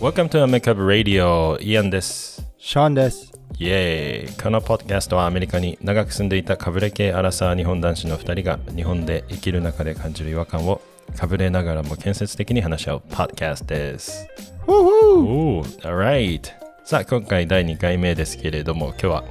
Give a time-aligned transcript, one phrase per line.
[0.00, 3.32] Welcome to Makeup Radio イアンですシャンです。
[3.58, 10.80] イエーイこのポッドキャストはアメリカに長く住んでいたかぶれ系アラサー日本男子の2人が日本で生きる中で感じる違和感を
[11.16, 14.28] かぶれながらも建設的に話し合うポッドキャストです。
[14.66, 15.18] ふうふう
[15.58, 16.67] おー、alright!
[16.88, 19.24] さあ、今回第2回目ですけれども、今日は、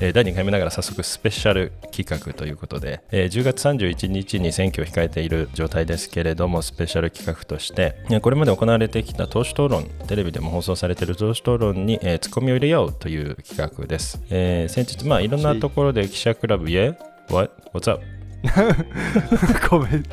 [0.00, 14.20] えー第2回目ながら早速スペシャル企画ということで、えー10月31日に選挙を控えている状態ですけれども、スペシャル企画として、えーこれまで行われてきた党首討論、テレビでも放送されている党首討論に、えーツッコミを入れようという企画です。
[14.28, 16.96] えー先日、まあ、いろんなところで記者クラブ、Yeah?
[17.30, 17.52] What?
[17.72, 18.02] What's up?
[19.70, 20.04] ごめん。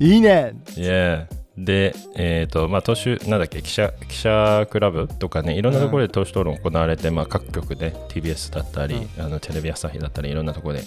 [0.00, 0.54] いいね。
[0.76, 1.26] Yeah.
[1.58, 10.82] で、えっ、と、まあ、党首、なんだっけ、記者、記者クラブとかね、いろんなところで党首討論行われて、まあ、各局で TBS だったり、あのテレビ朝日だったり、いろんなところで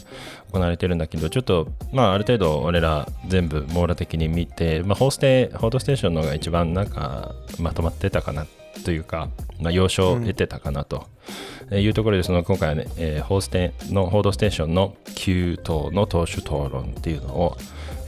[0.51, 8.45] 行われてるんだけど、ちょっと、まあ、ある程度、俺ら全部網羅的に見て、まあ、報ステ、報道ステーションのが一番なんか、まとまってたかな
[8.85, 11.07] というか、まあ、要所を得てたかなと。
[11.71, 17.57] えーいうところでその今回はね、えー報ステの報道ステーションの旧党の党首討論っていうのを、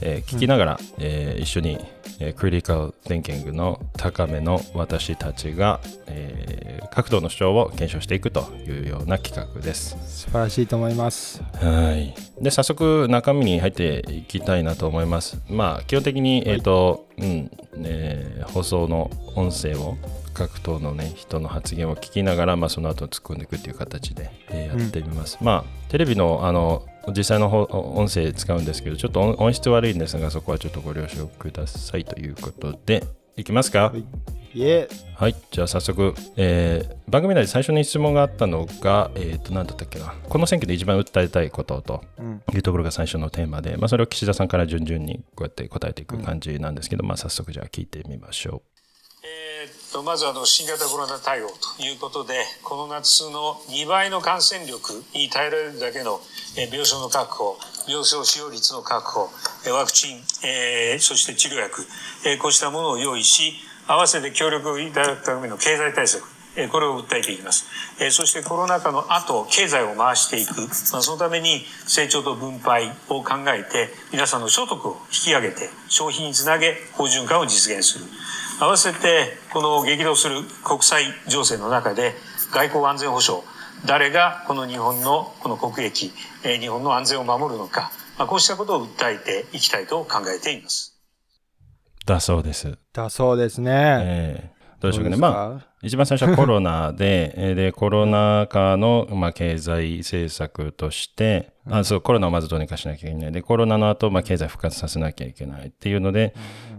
[0.02, 1.78] えー聞きながら、えー一緒に、
[2.20, 9.96] えークリティカル・テンキングの高めの私たちが、えー各党の主張を検証していくというような企画です。
[10.06, 11.42] 素晴らしいと思います。
[11.54, 12.14] はい。
[12.42, 15.40] で、早速中身に入っていきたいなと思います。
[15.48, 19.96] まあ、基本的に、えっ、と、うん、えー放送の音声を
[20.34, 25.38] 各党のね、人の発言を聞きながら、まあ、その後突っ込んでいくっていう形で、えーやってみます。
[25.40, 27.62] まあ、テレビの、あの、実際のほ
[27.96, 33.04] 音声使うんですけど、ちょっと音音質悪いんですが、そこはちょっとご了承くださいということで、
[33.36, 33.90] いきますか。
[33.90, 34.04] はい。
[35.14, 40.14] はい、じゃあ早速、えー番組内で最初に質問があったのが、えっ、と、何だったっけな。
[40.28, 42.42] この選挙で一番訴えたいこととうん。
[42.54, 48.62] いうところが最初のテーマで、まあ、それを岸田さんから順々にこうやって答えていく感じなんですけど、まあ、早速じゃあ聞いてみましょ
[49.24, 56.20] えーっとまずあの新型コロナ対応ということで、この夏の2倍の感染力に耐えられるだけの
[56.56, 59.28] 病床の確保、病床使用率の確保、
[59.70, 61.86] ワクチン、えそして治療薬、
[62.24, 63.52] えこうしたものを用意し、
[63.86, 66.24] 合わせて協力をいただくための経済対策、
[66.70, 67.66] これを訴えていきます。
[67.98, 70.60] えーそしてコロナ禍の後、経済を回していく。
[70.60, 78.04] まあ、そのために成長と分配を考えて、皆さんの所得を引き上げて、消費につなげ、好循環を実現する。
[78.60, 82.14] 合わせて、この激動する国際情勢の中で、
[82.52, 83.42] 外交安全保障、
[83.86, 86.12] 誰がこの日本のこの国益、
[86.44, 90.98] えー日本の安全を守るのか、まあ、こうしたことを訴えていきたいと考えています。
[92.04, 92.06] う。
[92.06, 92.78] だそうです。
[92.92, 93.70] だそうですね。
[94.02, 94.51] えー
[94.82, 95.16] どうでしょうかね。
[95.16, 103.32] まあ、一番最初はコロナで、 えーで、コロナ禍の、まあ、経済政策として、あそう、コロナをまずどうにかしなきゃいけない。
[103.32, 106.34] で、コロナの後、まあ、経済復活させなきゃいけないっていうので、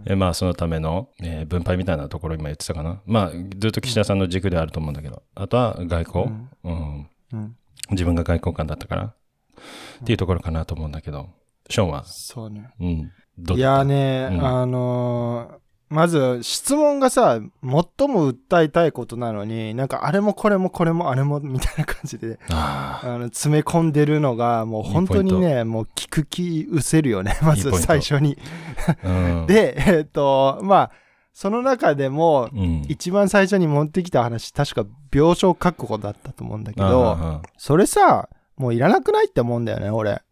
[0.05, 3.01] えーまあ、そのための、えー分配みたいなところ今言ってたかな。
[3.05, 6.25] まあ、ずっと岸田さんの軸であると思うんだけど、あとは外交、
[6.65, 7.07] うん。
[7.31, 7.55] うん。
[7.91, 11.29] 自分が外交官だったから、っていうところかなと思うんだけど、
[11.69, 12.69] ショーンは、そうね。
[12.81, 12.87] うん、
[13.55, 14.45] いやーね、うん。
[14.45, 15.62] あのー
[15.93, 17.71] まず質問がさ、最
[18.07, 28.37] も訴えたいことなのに、なんかあれもこれもこれもあれもみたいな感じで、ああの詰め込んでるのが、もう本当にね、もう聞く気失せるよね、 まず最初に。
[29.03, 30.91] ーうん、で、えっ、と、まあ、
[31.31, 40.23] その中でも、うん、一番最初に持ってきた話、確か病床確保だったと思うんだけど、あそれさ、もういらなくないって思うんだよね、俺。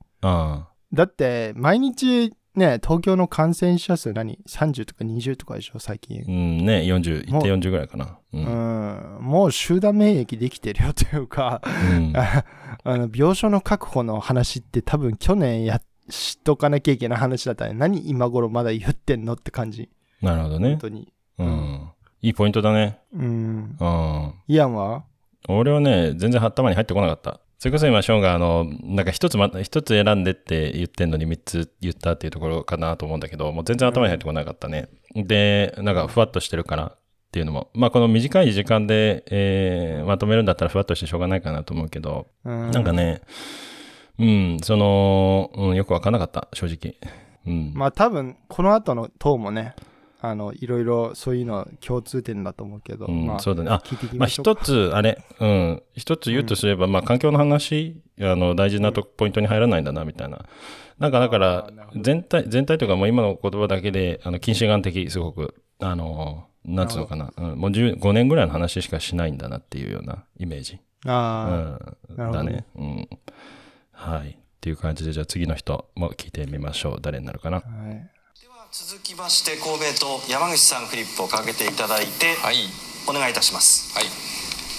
[0.94, 6.24] だって、毎日、ね、東京の感染者数何 ?30 とか20とかでしょ、最近。
[6.28, 8.20] うん、ね、40、いって40ぐらいかな。
[8.34, 8.38] う。
[8.38, 12.14] うんん、もう集団免疫できてるよというか、うん
[12.84, 17.74] あの病床の確保の話って多分去年や知っとかなきゃいけない話だったね。
[17.74, 19.90] 何今頃まだ言ってんのって感じ。
[20.22, 20.78] なるほどね本。
[20.80, 21.14] 当に。
[21.38, 21.90] うん。
[22.22, 23.00] いいポイントだね。
[23.14, 23.78] うん。
[23.80, 24.34] うん。
[24.48, 25.04] イアンは？
[25.48, 27.40] 俺はね、全然頭に入ってこなかった。
[27.62, 34.90] それこそ今、ショーンが、あの、なんか一つま、一つ選んでって言ってんのに三つ言ったっていうところかなと思うんだけど、もう全然頭に入ってこなかったね。
[35.14, 36.98] で、なんかふわっとしてるからっ
[37.32, 43.22] ていうのも、まあこの短い時間で、えーまとめるんだったらふわっとしてしょうがないかなと思うけど、うんなんかね、
[44.18, 46.96] うん、その、うん、よくわかんなかった、正直。
[47.46, 47.74] うん。
[47.76, 49.76] まあ多分この後の党もね、
[50.24, 53.72] あの、いろいろそういうの共通点だと思うけど、うんまあ、そうだね。
[53.72, 54.52] あ、聞いていきまあましょうか。
[54.52, 60.46] 一つ、あれ、うん、一つ言うとすれば、まあ環境の話、あの、大事なとポイントに入らないんだな、みたいな。
[61.00, 61.68] なんかだから
[62.00, 70.76] 全体、全体というかもう今の言葉だけで、あの、近視眼的、すごく、あの、なんつうのかな、うん、もう15年ぐらいの話しかしないんだなっていうようなイメージ。
[70.76, 70.80] う
[71.10, 71.80] あ
[72.12, 72.66] ん、なるほどだね。
[72.76, 73.10] うん。
[73.92, 74.30] はい。
[74.30, 76.98] っていう感じで、じゃあ次の人も聞いてみましょう。
[77.02, 77.58] 誰になるかな。
[77.58, 78.21] はい
[78.72, 82.72] 続きまして神戸と山口さんフリップをかけていただいてはい、
[83.04, 83.92] お願いいたします。
[84.00, 84.08] はい。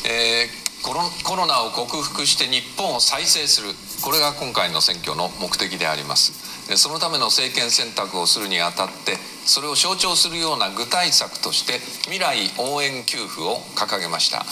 [0.09, 3.71] えーコロコロナを克服して日本を再生する。
[4.03, 6.35] これが今回の選挙の目的であります。
[6.35, 14.45] でそのための政権選択をするにあたってそれを象徴するような具体策として未来応援給付を掲げました。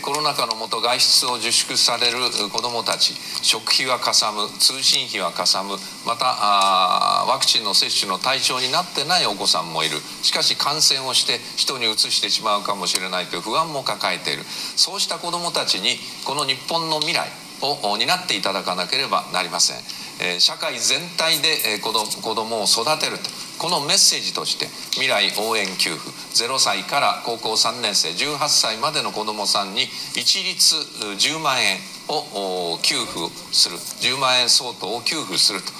[0.00, 2.16] コロナ禍のもと外出を自粛される
[2.50, 3.12] 子どもたち
[3.42, 9.98] 食費はかさむ通信費はかさむまたあワクチンの接種の対象になってないお子さんもいる。
[10.22, 14.44] しかし感染をして人にうつしてしまうかもしれないという不安も抱えている。
[14.44, 17.28] そうした子どもたちにこの日本の未来
[17.72, 19.76] を担っていただかなければなりません、
[20.20, 21.92] え社会全体で、子
[22.34, 23.30] どもを育てると。
[23.58, 26.10] このメッセージとして未来応援給付。
[26.34, 29.82] 0歳から高校3年生18歳までの子どもさんに
[30.16, 31.78] 一律10万円
[32.08, 33.76] を給付する。
[33.76, 35.72] 10万円相当を給付すると。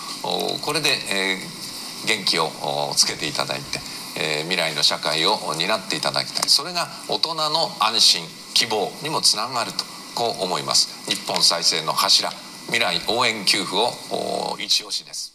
[0.62, 1.38] これで、え
[2.06, 2.50] 元気を
[2.96, 3.80] つけていただいて、
[4.16, 6.48] え未来の社会を担っていただきたい。
[6.48, 9.93] それが大人の安心希望にもつながると。
[10.14, 11.10] こう思います。
[11.10, 12.30] 日本再生の柱
[12.66, 13.90] 未来応援給付を
[14.52, 15.34] お一押しです。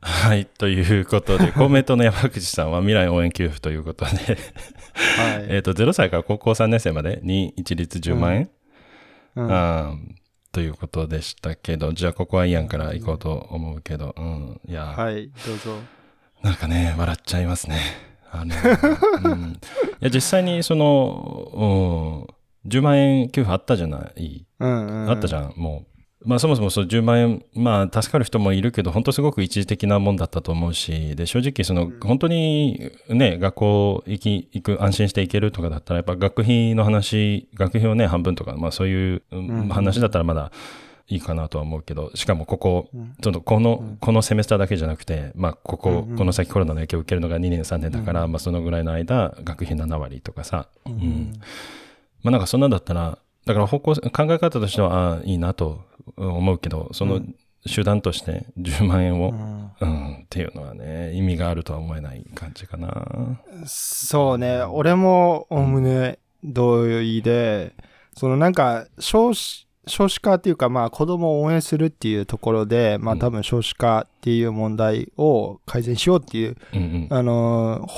[0.00, 0.46] はい。
[0.46, 5.46] ということで、公明党の山口さんは未来応援給付ということで、はい。
[5.54, 8.50] えっと、0歳から高校3年生までに一律10万円、
[9.36, 9.52] うん。
[9.52, 9.96] あー
[10.50, 14.60] ということでしたけど、じゃあここはイアンから行こうと思うけど、うん。
[14.68, 15.78] いや、はいどうぞ。
[16.42, 17.80] なんかね、笑っちゃいますね。
[18.32, 18.54] あの、
[19.24, 19.56] うん、い
[20.00, 22.31] や、実際にその、うん、
[22.66, 25.10] 10万円給付あったじゃない、うんうん。
[25.10, 25.92] あったじゃん、もう。
[26.24, 40.52] まあそもそもそう10万円、まあ助かる人もいるけど、本当すごく一時的なもんだったと思うし、で、正直その、本当にね、学校行き、行く、安心して行けるとかだったら、やっぱ学費の話、学費をね、半分とか、まあそういううん話だったらまだ
[41.08, 42.88] いいかなとは思うけど、しかもここ、
[43.20, 51.32] ちょっとこの、このセメスターだけじゃなくて、まあここ、この先コロナの影響を受けるのが2年3年だから、まあそのぐらいの間、学費7割とかさ、うん。
[52.22, 55.84] まあなんかそんなんだったら、だから方向、考え方としては、ああ、いいなと
[56.16, 57.20] 思うけど、その
[57.66, 59.30] 手段として10万円を、
[59.80, 63.38] うん、っていうのはね、意味があるとは思えない感じかな。
[63.66, 67.74] そうね、俺もおおむね同意で、
[68.16, 77.06] そのなんか少子、少子化っていうか、まあ子供を応援するっていうところで、まあ多分少子化っていう問題を改善しようっていう、うんうん。
[77.10, 77.88] あの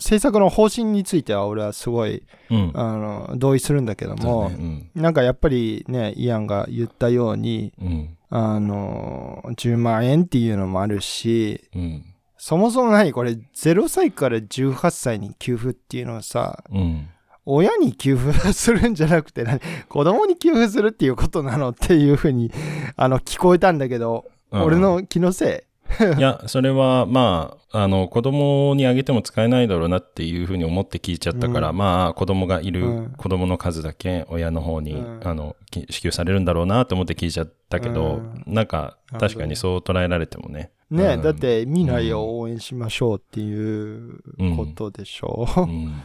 [0.00, 2.72] 政策の方針については俺はすごい、うん。
[2.74, 7.86] あの、同意するんだけども、そうねなんかやっぱりね、イアンが言ったように、うん。
[7.86, 8.16] うん。
[8.30, 12.04] あの、10万円っていうのもあるし、うん。
[12.36, 17.08] そもそも何これ、0歳から18歳に給付っていうのはさ、うん。
[17.46, 22.52] 親に給付するんじゃなくて何、子供に給付するっていうことなのっていうふうに、
[22.96, 25.69] あの、聞こえたんだけど、うん俺の気のせい？
[26.18, 40.70] や、それは、まあ、あの、子供にあげても使えないだろうなっていうふうに思って聞いちゃったから、うんまあ、子供がいうるん子供の数だけ親の方に、うんあの、き支給されるんだろうなと思って聞いちゃったけど、なんか、確かにそう捉えられてもね。
[40.90, 40.94] い。
[40.94, 44.20] ね、うんだって未来を応援しましょうっていう
[44.56, 45.60] ことでしょう。
[45.60, 46.02] うん。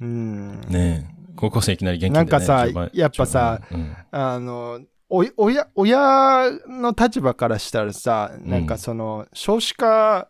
[0.00, 0.60] うん。
[0.68, 4.80] ねえ高校生いきなり元気で、ね、なんかさ10万やっぱさ、10万あの、
[5.36, 10.28] 親、親の立場からしたらさ、んなんかその、少子化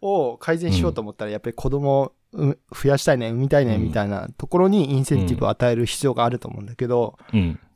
[0.00, 7.16] を改善しようと思ったら、やっぱり子供増やしたいね、産みたいね、うんみたいなところにインセンティブを与える必要があると思うんだけど。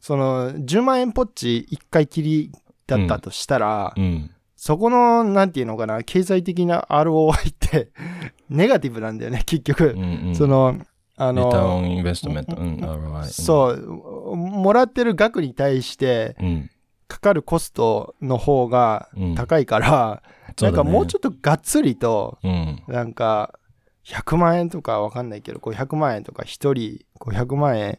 [0.00, 2.50] その、10万円ポッチ1回きり
[2.86, 4.30] だったとしたら、うん。
[4.56, 7.90] そこの、なんていうのかな、経済的な ROI って、
[8.50, 9.94] ネガティブなんだよね、結局。
[9.96, 10.34] うんうん。
[10.34, 10.78] その、
[11.16, 12.56] あリターンの、オンインベストメント。
[12.56, 13.24] うん、ROI。
[13.24, 16.70] そう、もらってる額に対して、うん。
[17.08, 19.34] かかるコストの方がうん。
[19.34, 20.22] 高いから、
[20.60, 22.38] なんかもうちょっっとがっつりと。
[22.86, 23.58] なんか、
[24.04, 27.98] 100万円とかわかんないけど、500万円とか1人500万円、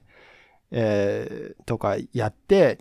[0.71, 2.79] えーとかやって、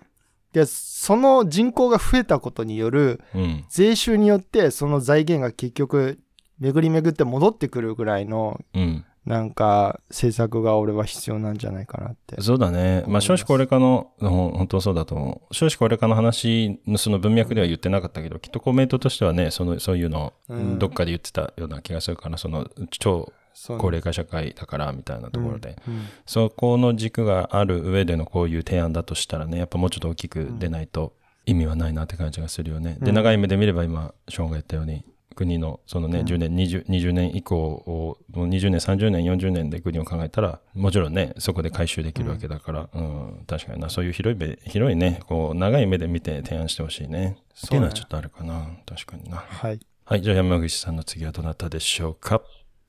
[0.52, 3.64] で、その人口が増えたことによるうん。
[3.68, 6.18] 税収によって、その財源が結局、
[6.58, 9.04] 巡り巡って戻ってくるぐらいの、うん。
[9.26, 12.40] なんか、政策が俺は必要なんじゃないかなって。
[12.40, 13.04] そうだね。
[13.06, 15.54] まあ、少子高齢化の、本当そうだと思う。
[15.54, 23.30] 少子高齢化の話のその文脈では言ってなかったけど、きっとコメントとしてはね、その、そういうの、うんどっかで言ってたような気がするから、その、超
[23.78, 25.76] 高齢化社会だから、みたいなところで。
[25.86, 31.12] うんそこの軸がある上でのこういう提案だとしたらね、やっぱもうちょっと大きく出ないと
[31.44, 32.96] 意味はないなって感じがするよね。
[33.00, 35.04] で、うん長い目で見れば今、ショーンが言ったように、
[35.40, 47.38] 国のそのね、10年20、20年以降を、もう20年、30年、40年で国を考えたら、もちろんね、そこで回収できるわけだから、うん、確かにな、そういう広い目、広いね、こう、長い目で見て提案してほしいね。
[47.66, 48.68] っていうのはちょっとあるかな。
[48.84, 49.38] 確かにな。
[49.38, 49.80] はい。
[50.04, 52.42] はい、じゃあ山口さんの次はどなたでしょうか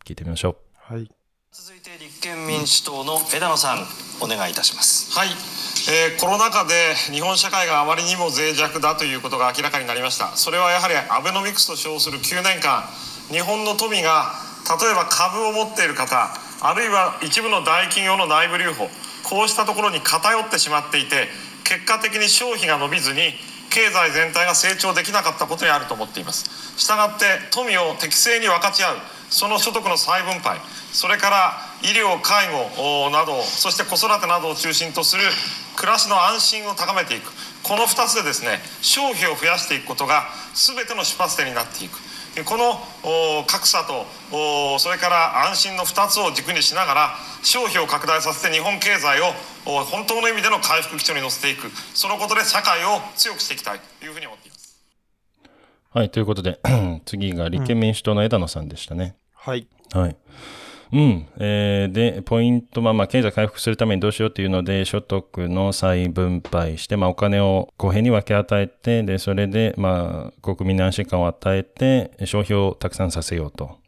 [0.03, 1.09] 聞いてみましょはい。
[1.53, 3.83] 続いて立憲民主党の枝野さん
[4.23, 5.11] お願いいたします。
[5.11, 5.27] はい、
[5.91, 10.31] えーコロナ禍で日本社会があまりにも脆弱だということが明らかになりました。
[10.37, 12.87] それはやはりアベノミクスと称する9年間
[13.35, 14.31] 日本の富が
[14.63, 16.31] 例えば株を持っている方
[16.61, 18.87] あるいは一部の大企業の内部留保
[19.27, 21.27] こうしたところに偏ってしまっていて
[21.67, 23.35] 結果的に消費が伸びずに
[23.69, 26.47] 経済全体が成長できなかったことにあると思っています。
[26.79, 28.95] したがって富を適正に分かち合う
[29.31, 30.59] その所得の再分配
[30.91, 35.23] それから医療介護などそして子育てなどを中心とする
[35.77, 37.31] 暮らしの安心を高めていく
[37.63, 41.97] この2つでですね消費を増やしていくことが全ての出発点になっていく
[42.45, 42.75] この
[43.47, 44.05] 格差と
[44.79, 49.31] それから安心の2つを軸にしながら消費を拡大させて日本経済を
[49.65, 54.61] 本当の意味での回復基調に乗せていくそのことで社会を強くしていきたいというふうに思っています。
[55.93, 56.57] はい、ということで、
[57.05, 59.17] 次が立憲民主党の枝野さんでしたね。
[59.43, 59.67] はい。
[59.91, 60.15] はい。
[60.93, 61.27] うん。
[61.39, 73.79] えーで、ポイントは、まあ、経済回復するためにどうしようっていうので、所得の再分配して、まあ、お金を公平に分け与えて、で、それで、まあ、国民に安心感を与えて、消費をたくさんさせようと。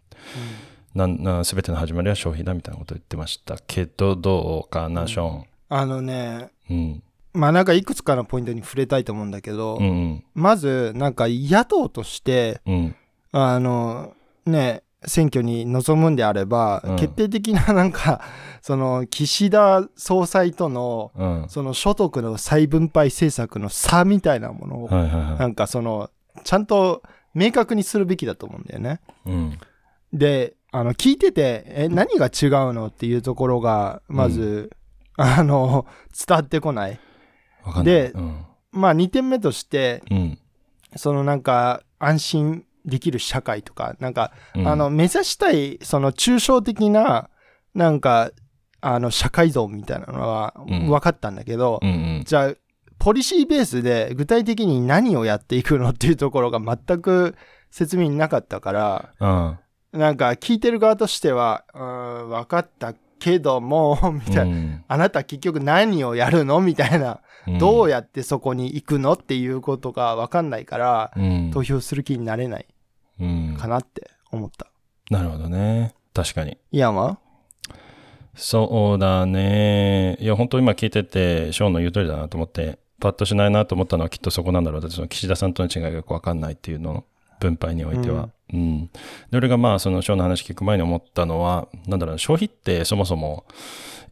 [0.95, 5.45] なんな全ての始まりは消費だみたいなことを言ってましたけど、どうかな、ショーン。
[5.69, 7.03] あのね、うん。
[7.33, 10.23] まあなんかいくつかのポイントに触れたいと思うんだけど、うんうん。
[10.33, 12.95] まずなんか野党として、うん。
[13.31, 14.13] あの、
[14.47, 18.21] ね、選挙に臨むんであれば、うん決定的ななんか、
[18.61, 21.45] その岸田総裁との、うん。
[21.49, 26.09] その所得の再分配政策の差みたいなものを、はいはいはなんかその、
[26.43, 29.01] ちゃんと明確にするべきだと思うんだよね。
[29.25, 29.31] い。
[29.31, 29.59] うん。
[30.13, 34.71] で、あの、聞いてて、え、何が違うのっていうところが、まず、
[35.17, 35.85] あの、
[36.27, 36.99] 伝わってこない。
[37.65, 37.83] ない。
[37.83, 38.45] でうん。
[38.71, 40.39] まあ、2点目として、うん。
[40.95, 44.67] そのなんか、安心できる社会とか、なんか、うん。
[44.67, 47.29] あの、目指したい、その抽象的な、
[47.73, 48.31] なんか、
[48.81, 50.87] あの、社会像みたいなのはうん。
[50.89, 52.23] 分かったんだけど、うんうん。
[52.25, 52.53] じゃあ、
[52.99, 57.35] ポリシーベースで具体的に何をやっていくのっていうところが全く
[57.71, 59.59] 説明になかったから、あ
[59.91, 64.33] なんか聞いてる側としては、うーん、分かったけども、 みあ。
[64.33, 64.83] たいな、うん。
[64.87, 67.57] あなた結局何をやるのみたいな、うん。
[67.57, 71.51] どうやってそこに行くのっていうことが分かんないから、うん。
[71.53, 72.65] 投票する気になれない。
[72.67, 72.72] うん
[73.57, 74.67] かなって思った。
[75.09, 75.93] なるほどね。
[76.13, 76.57] 確かに。
[76.71, 77.19] イアンは？
[78.35, 80.17] そうだね。
[80.19, 84.81] いや、本当今聞いてて、ショーンの言う通りだなと思って、パッとしないなと思ったのはきっとそこなんだろう。
[84.81, 87.05] だってその岸田さんとの違いがよくわかんないっていうの、
[87.39, 88.29] 分配においては。
[88.53, 88.87] うん。
[89.29, 93.45] で、俺がまあ、そのショーンの話聞く前に思ったのは、なんだろうな、消費ってそもそも、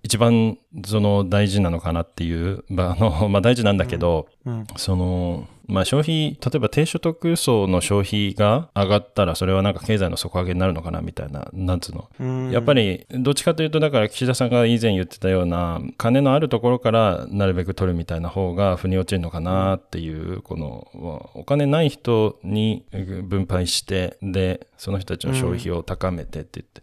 [0.04, 4.68] 一番その大事なのかなっていう、まあ、あの、まあ大事なんだけど、うん。
[4.76, 12.10] その、まあ消費、例えば低所得層の消費が上がったら、それはなんか経済の底上げになるのかなみたいな、なんつうの？
[12.20, 20.88] うんやっぱり、どっちかというと、だから岸田さんが以前言ってたような、金のあるところからなるべく取るみたいな方が腑に落ちるのかなっていう、この、
[21.36, 22.86] お金ない人に
[23.24, 26.82] 分配して、で、その人たちの消費を高めてって言って、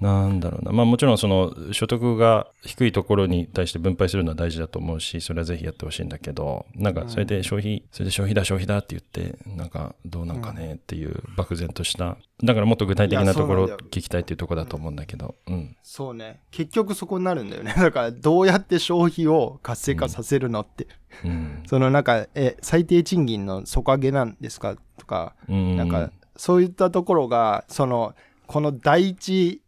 [0.00, 0.72] なんだろうな。
[0.72, 15.76] まあもちろんその所得が低いところに対して分配するのは大事だと思うし、それはぜひやってほしいんだけど、なんかそれで消費、それで消費だ消費だって言って、なんかどうなんかねっていう漠然とした、だからもっと具体的なところ聞きたいっていうところだと思うんだけど、うん。
[15.82, 16.40] そうね。
[16.50, 17.74] 結局そこになるんだよね。
[17.76, 20.86] だから、どうやって消費を活性化させるのって。
[21.26, 21.62] うん。
[21.66, 25.76] そのなんか、え、最低賃金の底上げなんですかとか、うん。
[25.76, 28.14] なんか、そういったところが、その、
[28.46, 29.60] この第一、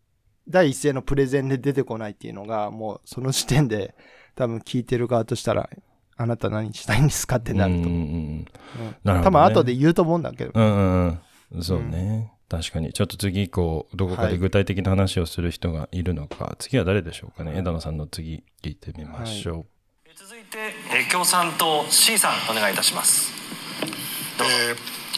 [0.49, 3.95] 第一声のプレゼンで出てこないっていうのが、もうその時点で、
[4.37, 5.69] 多分聞いてる側としたら、
[6.23, 7.91] あなた何したいんですかってなると思う。
[7.91, 8.47] うんうん
[9.05, 10.53] うん多分後で言うと思うんだけど。
[10.55, 11.21] うんうん
[11.57, 11.63] うん。
[11.63, 12.33] そうね。
[12.49, 12.93] 確かに。
[12.93, 16.55] ちょっと次以降、どこかで具体的な話をする人がいるのか。
[16.59, 17.57] 次は誰でしょうかね。
[17.57, 19.67] 枝野さんの次、聞いてみましょう。
[20.13, 20.59] え続いて
[20.95, 23.33] え共産党 C さんお願いいたします
[24.39, 24.77] えー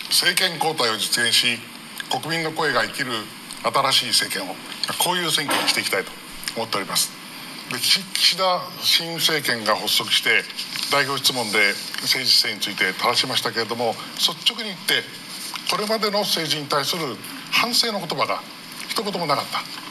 [0.08, 1.58] 政権交代を実現し
[2.08, 3.10] 国民の声が生きる
[3.64, 4.54] 新しい政権を
[5.02, 6.12] こういう選挙にしていきたいと
[6.56, 7.23] 思っておりますで
[7.78, 10.42] 岸田新政権が発足して
[10.90, 15.02] 代表質問で政治姿勢について正しましたけれども率直に言って
[15.70, 17.02] これまでの政治に対する
[17.50, 18.42] 反省の言葉が
[18.88, 19.84] 一言もなかった。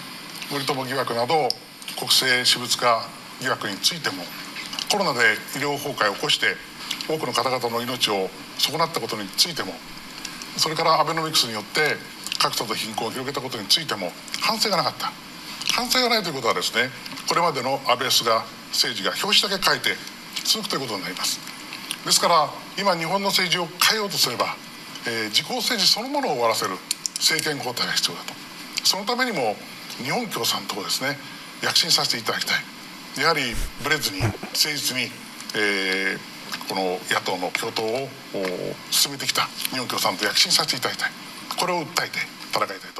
[0.51, 1.49] 森友疑惑など
[1.97, 3.07] 国政私物化
[3.41, 4.23] 疑惑についても
[4.91, 6.55] コロナで医療崩壊を起こして
[7.09, 9.73] 多くの方々の命を損なったことについても
[10.57, 11.97] それからアベノミクスによって
[12.39, 14.11] 格差と貧困を広げたことについても
[14.41, 15.32] 反省がなかった。
[15.71, 16.89] 反省がないということはですね
[17.27, 18.31] これまでの安倍菅
[18.71, 19.95] 政治が表紙だけ変えて
[20.43, 21.39] 続くということになります。
[22.05, 24.57] ですから今日本の政治を変えようとすれば、
[25.07, 26.75] えー、自公政治そのものを終わらせる
[27.15, 28.33] 政権交代が必要だと。
[28.83, 29.55] そのためにも
[30.03, 31.17] 日本共産党をですね
[31.61, 33.21] 躍進させていただきたい。
[33.21, 35.09] やはりブレずに誠実に、
[35.55, 36.33] えー
[36.69, 38.07] この野党の共闘を
[38.91, 41.11] 進めてきた日本共産党躍進させていただきたい。
[41.59, 42.19] これを訴えて
[42.51, 42.92] 戦いたい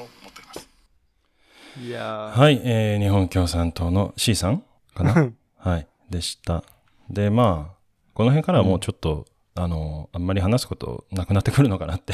[1.81, 4.63] いやはい、えー、日本共産党の C さん
[4.93, 5.31] かな？
[5.57, 6.63] はいでした。
[7.09, 7.73] でまあ
[8.13, 9.25] この辺からはもうちょっと、
[9.55, 12.13] あの、あんまり話すことなくなってくるのかなって。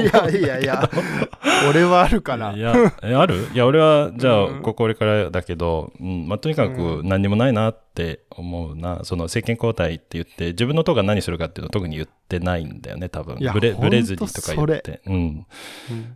[0.00, 0.88] いやいやいや、
[1.68, 2.52] 俺はあるかな。
[2.52, 3.48] いや、えある？
[3.52, 9.00] いや、俺は、じゃあ、ここ俺からだけど、うん、まあ、とにかく何にもないなって思うな。
[9.02, 13.36] その政権交代って言って、自分の党が何するかっていうのを特に言ってないんだよね、多分。
[13.52, 15.00] ブレブレずにとか言って。
[15.06, 15.46] うん。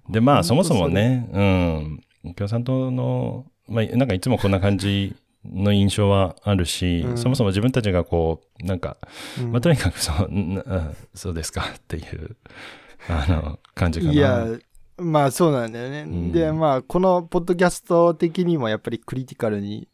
[0.08, 2.00] で、まあ、そもそもね、うん、
[2.34, 5.14] 共産党の、まあ、なんかいつもこんな感じ
[5.44, 8.96] の印象はあるし、うん、そもそも自分たちがこう、なんか、
[9.40, 10.30] うん、まあ、とにかくそう、
[11.14, 12.36] そうですかっていう、
[13.08, 14.12] あの、感じかな。
[14.12, 14.46] いや、
[14.98, 16.02] まあそうなんだよね。
[16.02, 19.88] うん、で、まあ、このポッドキャスト的にもやっぱりクリティカルに、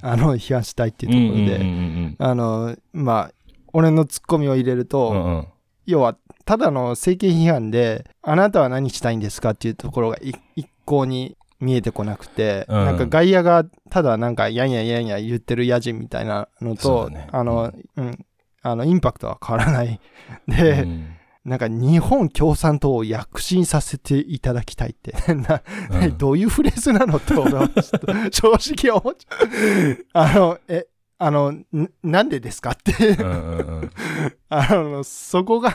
[0.00, 3.32] あの、批判したいっていうところで、あの、まあ、
[3.72, 5.46] 俺のツッコミを入れると、うんうん、
[5.86, 6.16] 要は、
[6.46, 10.18] ただの政権批判で、あなたは何したいんですかっていうところが
[10.56, 18.26] 一向に見えてこなくて、うん、なんか外野がただなんかやんややんや言ってる野人みたいなのと、ね、あの、うん、
[18.62, 20.00] あの、インパクトは変わらない。
[20.46, 25.14] で、うん、なんか日本共産党を躍進させていただきたいって。
[25.34, 27.68] な、うん、どういうフレーズなのって俺は
[28.30, 30.06] 正直思っちゃう。
[30.12, 30.86] あの、え、
[31.18, 31.54] あの、
[32.02, 33.16] なんでですかって。
[34.48, 35.74] あの、そこが、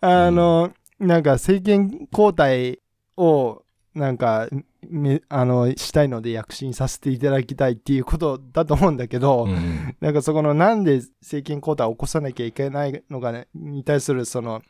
[0.00, 2.80] あの、なんか政権交代
[3.16, 3.62] を、
[3.94, 4.48] なんか、
[5.28, 14.62] あのしたいので躍進させていただきたいっていうことだと思うんだけど、うん、なんかそこのなんで政権交代を起こさなきゃいけないのか、ね、に対するその、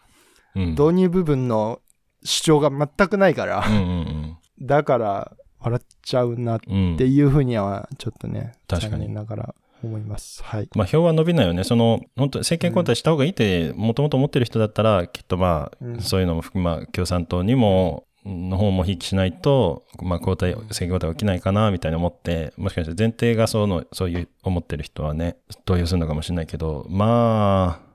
[0.55, 1.81] 導入部分の
[2.23, 6.69] 主張が全くないから、うんうんうん、だから笑っちゃうなって
[7.07, 10.43] いうふうにはちょっとね、うん、確かにながら思います。
[10.43, 10.69] はい。
[10.75, 11.65] まあ、票は伸びないよね。
[11.65, 27.91] その、本当政権交代した方がいいって、もともと思ってる人だったら、きっとまあ、うん、そういうのも含ま、共産党にも、の方も引きしないと、まあ、交代、政権交代起きないかな、みたいに思って、もしかして前提がその、そういう思ってる人はね、投与するのかもしれないけど、まあ、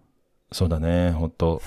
[0.51, 1.61] そうだね、本当。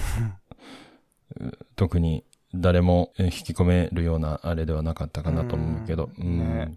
[1.76, 6.74] 特に誰も引き込めるようなあれではなかったかなと思うけど、うん、ね、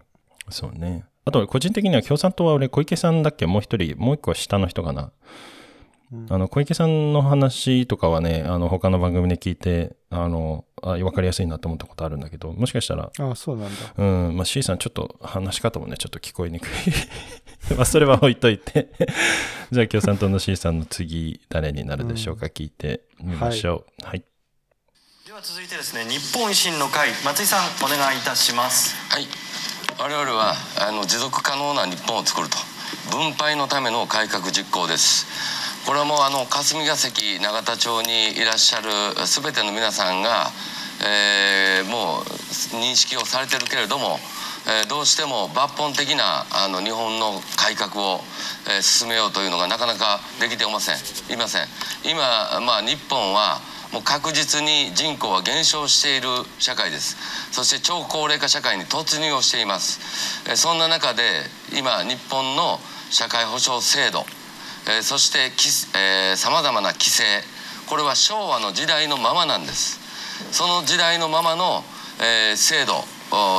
[0.50, 1.04] そうね。
[1.24, 3.46] あと、個人的には共産党は俺、小池さんだっけ？
[3.46, 5.12] もう一人、もう一個下の人かな？
[6.28, 13.94] あの、小池さんの話とかはね、あの、他の番組で聞いて、あの、あ、わかりやすいなと思ったことあるんだけど、もしかしたら、あそうなんだ。
[13.96, 16.68] うん、まあ C さんちょっと話し方もね、ちょっと聞こえにくい。
[17.76, 18.88] まあそれは置いといて
[19.72, 24.04] じゃあ共産党の C さんの次、誰になるでしょうか、うん、聞いてみましょう。
[24.04, 24.24] はい、はい。
[25.26, 28.94] では続いてですね、日本維新の会、松井さん、お願いいたします。
[29.08, 29.26] はい。
[29.98, 32.58] 我々は、あの、持続可能な日本を作ると。
[33.10, 35.61] 分配のための改革実行です。
[35.86, 38.88] これはもうあの霞が関永田町にいらっしゃる
[39.26, 40.46] 全ての皆さんが、
[41.04, 42.22] えー、もう
[42.78, 44.20] 認識をされてるけれども、
[44.68, 48.20] えー、どうしても抜本的なあの日本の改革を、
[48.70, 51.34] えー、進めようというのがなかなかできていません。
[51.34, 51.66] いません。
[52.04, 52.22] 今、
[52.60, 53.58] まあ、日本は
[53.92, 56.28] もう確実に人口は減少している
[56.60, 57.16] 社会です。
[57.50, 59.98] そして超高齢化社会に突入をしています、
[60.56, 61.22] そんな中で
[61.76, 62.78] 今日本の
[63.10, 64.24] 社会保障制度
[64.86, 65.50] えー、そして
[66.36, 67.24] さまざまな規制
[67.86, 70.00] これは昭和の時代のままなんです。
[70.50, 71.84] その時代のままの、
[72.20, 73.04] えー、制度。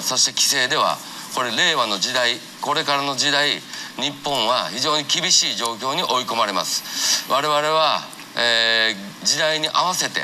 [0.01, 0.97] そして規制では
[1.35, 2.37] これ令和の時代。
[2.61, 3.59] これからの時代
[3.97, 7.29] 日本は非常に厳しい状況に追い込まれます。
[7.29, 8.01] 我々は、
[8.37, 10.21] えー、時代に合わせて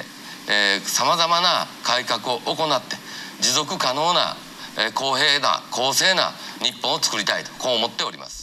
[0.83, 2.95] さまざまな改革を行って
[3.39, 4.35] 持続可能な、
[4.77, 6.31] えー、公平な公正な
[6.63, 8.38] 日本を作りたいとこう思っております。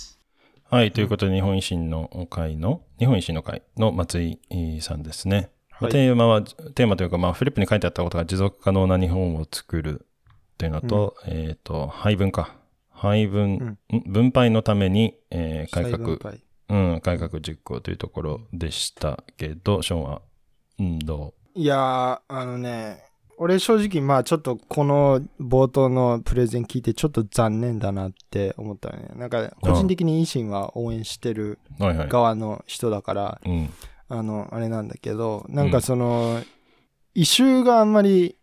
[0.69, 4.41] はい、ということで、日本維新の会の、日本維新の会の松井
[4.81, 5.51] さんですね。
[5.71, 10.07] はい、テーマは、テーマというか、まあ、フリップに書いてあったことが持続可能な日本を作る
[10.59, 12.57] というのと、うん、えっ、ー、と、配分か。
[12.91, 16.19] 配分、うん、分配のために、えー、改革、
[16.69, 20.23] うん、改革実行というところでしたけど、ショーンは、
[20.81, 21.59] うん、どう？
[21.61, 23.05] いやー、あのね、
[23.39, 29.11] 俺正直まあちょっとこの冒頭のプレゼン聞いてちょっと残念だなって思ったね。
[29.15, 31.59] なんか個人的に維新は応援してる
[32.09, 33.41] 側の人だから、
[34.09, 36.43] あの、あれなんだけど、なんかその、
[37.15, 38.37] 異臭があんまり、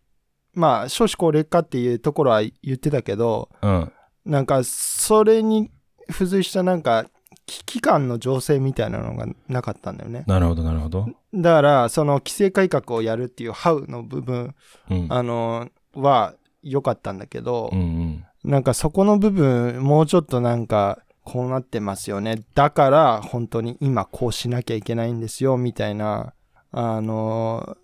[0.52, 3.92] まあ、少子高齢化っていうところは言ってたけど、うん。
[4.24, 5.70] なんか、それに
[6.08, 7.06] 付随したなんか、
[7.46, 10.24] 危機感の情勢みたいなのがなかったんだよね。
[10.26, 11.06] なるほど、なるほど。
[11.34, 14.54] だから、その規制改革をやるっていうハウの部分、
[14.90, 15.06] うん。
[15.10, 18.24] あの、は良かったんだけどうん、うん。
[18.44, 22.42] なんかそこの部分、もうちょっとなんか、こうなってますよね。
[22.54, 26.34] だから、本当に今こうしなきゃいけないんですよ、みたいな、
[26.70, 27.76] あの、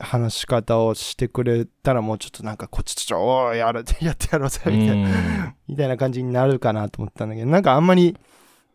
[0.00, 8.16] 話し方をしてくれたらもうちょっとなんかこっちとちょ、おーやる、やってやろうぜ、みたいな、みたいな感じになるかなと思ったんだけど、なんかあんまり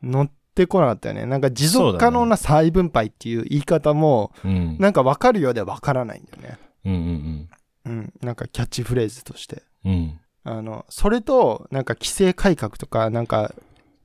[0.05, 1.25] 乗ってこなかったよね。
[1.25, 4.77] なんか持続可能な再分配っていう言い方も、うん。
[4.79, 6.59] なんか分かるようで分からないんだよね。
[6.85, 7.49] うんうん
[7.85, 8.13] うん。
[8.21, 9.63] なんかキャッチフレーズとして。
[9.83, 9.91] うん。
[9.91, 10.19] うん。
[10.43, 13.53] あの、それと、なんか規制改革とか、なんか、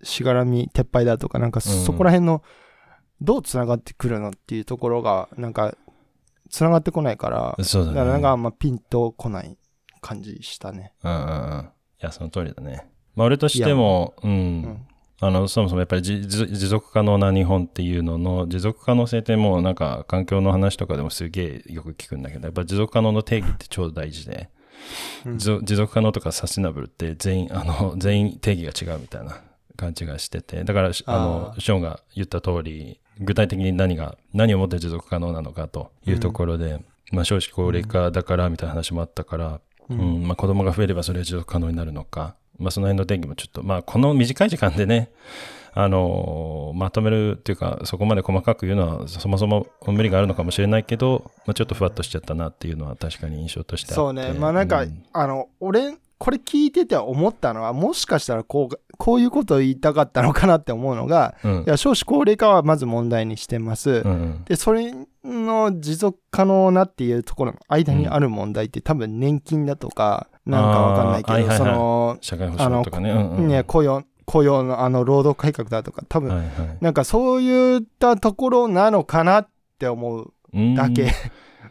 [0.02, 2.42] しがらみ撤廃だとか、なんかうんそこら辺の、
[3.20, 5.76] どう繋がってくるのっていうところが、なんか、
[6.48, 7.96] 繋がってこないから、そうだね。
[7.96, 9.56] だからなんかあんまピンとこない
[10.00, 10.94] 感じしたね。
[11.02, 11.64] うんうんうん。
[11.64, 12.90] いや、その通りだね。
[13.14, 14.30] まあ、俺としても、うん。
[14.30, 14.86] うん
[15.20, 24.48] あの、そもそもやっぱり持続可能な日本っていうのの、持続可能性ってもうなんか環境の話とかでもすげえよく聞くんだけど、やっぱ持続可能の定義って超大事で、
[25.26, 25.38] うん。
[25.38, 29.42] 持続可能とかサステナブルって全員、あの、全員定義が違うみたいな
[29.76, 45.10] 感じがしてて、だから、あのあ、ショーンが言った通り、具体的に何が、何をもって持続可能なのかというところで、まあ少子高齢化だからみたいな話もあったから、うん、まあ子供が増えればそれは持続可能になるのか、まあその辺の定義もちょっと、まあこの短い時間でね、
[45.72, 53.94] あのまとめるっていうか、そこまで細かく言うのは、そもそも無理があるのかもしれないけど、まあ、ちょっとふわっとしちゃったなっていうのは確かに印象としてあって。
[53.94, 54.32] そうね。
[54.32, 63.90] まあなんか、うんあの、俺、これ聞いてて思ったのは、もしかしたらこう、こういうことを言いたかったのかなって思うのが、うんいや、少子高齢化はまず問題にしてます。
[63.90, 64.92] うんうんで、それ
[65.24, 73.10] の持続可能なっていうところの間にある問題って、多分年金だとか、なんかわかんないけど、はいはいはいその、社会保障とかね。
[73.10, 76.50] うんうんね、雇用、雇用のあの、労働改革だとか、多分、はいはい
[76.82, 81.10] なんかそういったところなのかなって思ううんだけ。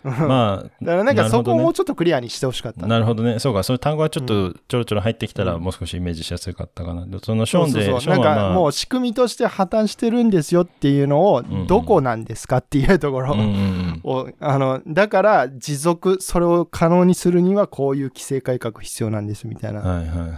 [0.03, 2.88] まあ、 だからなんかそこをもなうちょっとクリアにしてほしかった。
[2.88, 3.39] なるほどね。
[3.39, 7.05] そうか、そういう単語はちょっとちょろちょろ入ってきたら、うんもう少しイメージしやすかったかな。
[7.21, 20.29] そのショーンで、そうそうそうなんかもう仕組みとして破綻してるんですよっていうのをどこなんですかっていうところうんうんうん をあのだから持続それを可能にするにはこういう規制改革必要なんですみたいなはいはいはい。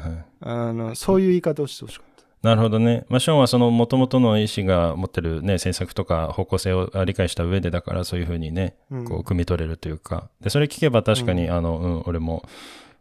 [0.44, 2.11] あのそういう言い方をしてほしかった。
[2.42, 3.06] なるほどね。
[3.08, 10.30] まあ、ショーンはその元々の意思が持ってるね、政策とか方向性を理解した上でだからそういうふうにね、うんこう、汲み取れるというか。
[10.42, 12.44] で、それ聞けば確かに、あの、うん、俺も、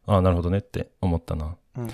[0.06, 1.56] ああ、なるほどねって思ったな。
[1.76, 1.90] うん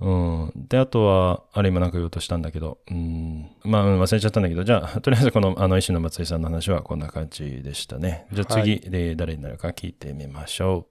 [0.00, 0.52] うん。
[0.56, 3.50] で、あとは、あれ今なんか言おうとしたんだけど、うん。
[3.64, 8.26] まあ、うん、忘れちゃったんだけど、じゃあ、 とりあえずこの、あの、医師の松井さんの話はこんな感じでしたね。
[8.32, 10.86] じゃあ次、で誰になるか聞いてみましょ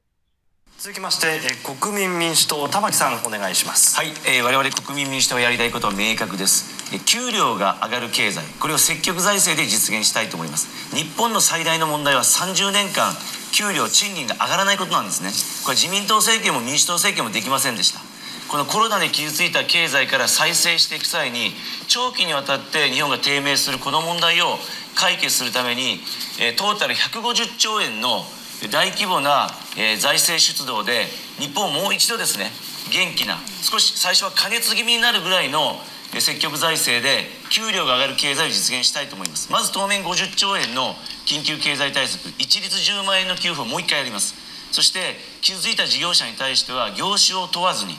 [0.81, 3.97] 続きましてえー国民民主党玉木さんお願いします。
[3.97, 10.95] はい、えー我々国民民主党やりたいことは明確です、えー給料が上がる経済これを積極財政で実現したいと思います。
[10.95, 13.11] 日本の最大の問題は30年間
[13.51, 15.35] 給料賃金が上がらないことなんですね。
[15.65, 17.99] これ自民党政権も民主党政権もできませんでした。
[18.47, 21.51] このコロナで傷ついた経済から再生していく際に
[21.89, 24.55] 長期にわたって日本が低迷するこの問題を
[24.95, 25.99] 解決するために、
[26.39, 28.23] えートータル150兆円の
[28.67, 31.05] 大規模な、えー財政出動で
[31.39, 32.51] 日本をもう一度ですね
[32.91, 35.79] 元気な少し最初は過熱気味になるぐらいの
[36.19, 39.51] 積極財政で給料が上がる経済を実現したいと思います。
[39.51, 40.95] まず当面50兆円の
[41.25, 44.33] 緊急経済対策一律10万円の給付をもう一回やります。
[44.71, 47.93] そして傷ついた事業者に対しては業種を問わずに、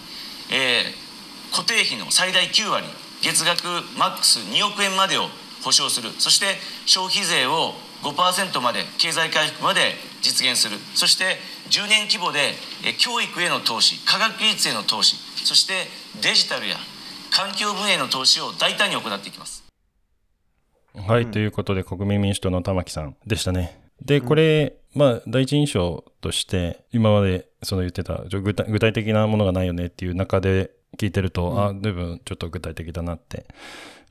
[0.50, 1.10] えー
[1.50, 2.86] 固定費の最大9割
[3.22, 3.64] 月額
[3.98, 5.26] マックス2億円までを
[5.62, 6.10] 保証する。
[6.18, 6.46] そして
[6.86, 11.36] 消費税を5%まで経済回復まで実現するそして
[11.70, 15.86] 10年規模でえー教育への投資科学技術への投資そして
[16.22, 16.76] デジタルや
[17.30, 19.60] 環境分野への投資を大胆に行っていきます
[20.94, 21.00] う。
[21.00, 23.80] はい、ということで、国民民主党の玉木さんでしたね。
[24.02, 33.46] で、これ、まあ、第一印象として、今までその言ってた、ちょ具体具体的なものがないよねっていう中で聞いてると、あ、随分ちょっと具体的だなって、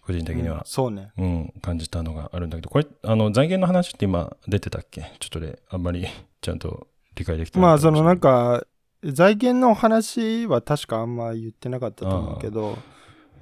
[0.09, 1.11] 個人的には、そうね。
[1.19, 5.01] うん、感じたのがあるんだけど、これ、あの、財源の話って今出てたっけ？
[5.19, 6.07] ちょっとで、あんまり
[6.41, 8.67] ちゃんと理解できてまあそのなんか、か
[9.03, 12.77] 財源の話は確かあんま言ってなかったと思うけど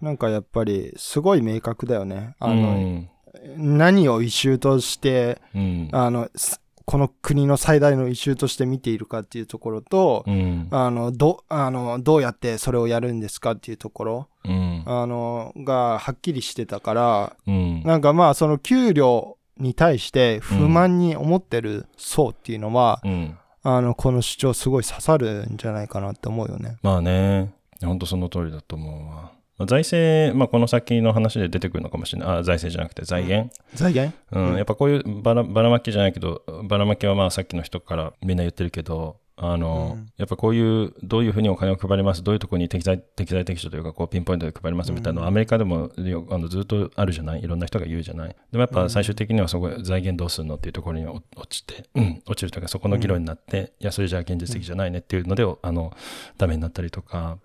[0.02, 2.36] なんかやっぱりすごい明確だよね。
[2.40, 3.10] あの、うん。
[3.58, 26.78] 何をイシューとしてうん、あのすこの国の最大のイシューとして見ているかっていうところと、うん、あのどあのどうやってそれをやるんですかっていうところうん、あのがはっきりしてたからうん、なんかまあその給料に対して不満に思ってる層っていうのは、うん、あの、この主張すごい刺さるんじゃないかなって思うよね。
[26.84, 29.32] まあね、本当その通りだと思うわ。
[29.58, 32.38] まあ財政、まあ、この先の話で出てくるのかもしれない。
[32.38, 33.52] あ、財政じゃなくて財源。
[33.74, 34.16] 財源？
[34.32, 40.12] うん、やっぱこういうばらばらまきじゃないけど、ばらまきはまあさっきの人からみんな言ってるけど、あの、うん。
[40.18, 44.92] やっぱこういう、どういうふうにお金を配ります、どういうところに適材適材適所というか、こうピンポイントで配ります？
[44.92, 47.44] みたいなのは、アメリカでもよあのずっとあるじゃない？
[47.44, 48.30] いろんな人が言うじゃない？
[48.30, 55.96] でもやっぱ最終的にはそこ、財源どうするのっていうところに落落ちて、うん、落ちるというか、そこの議論になって、いや、それじゃあ現実的じゃないねっていうので、あの、
[56.40, 57.38] ダメになったりとか、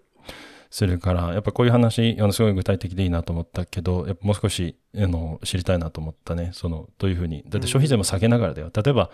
[0.75, 6.49] するから、やっぱこういう話、あのすごい具体的でいいなと思ったけど、やっぱもう少しあの知りたいなと思ったね。
[6.55, 7.45] その、どういうふうに。
[7.47, 8.71] だって消費税も下げながらだよ。
[8.75, 9.11] 例えば、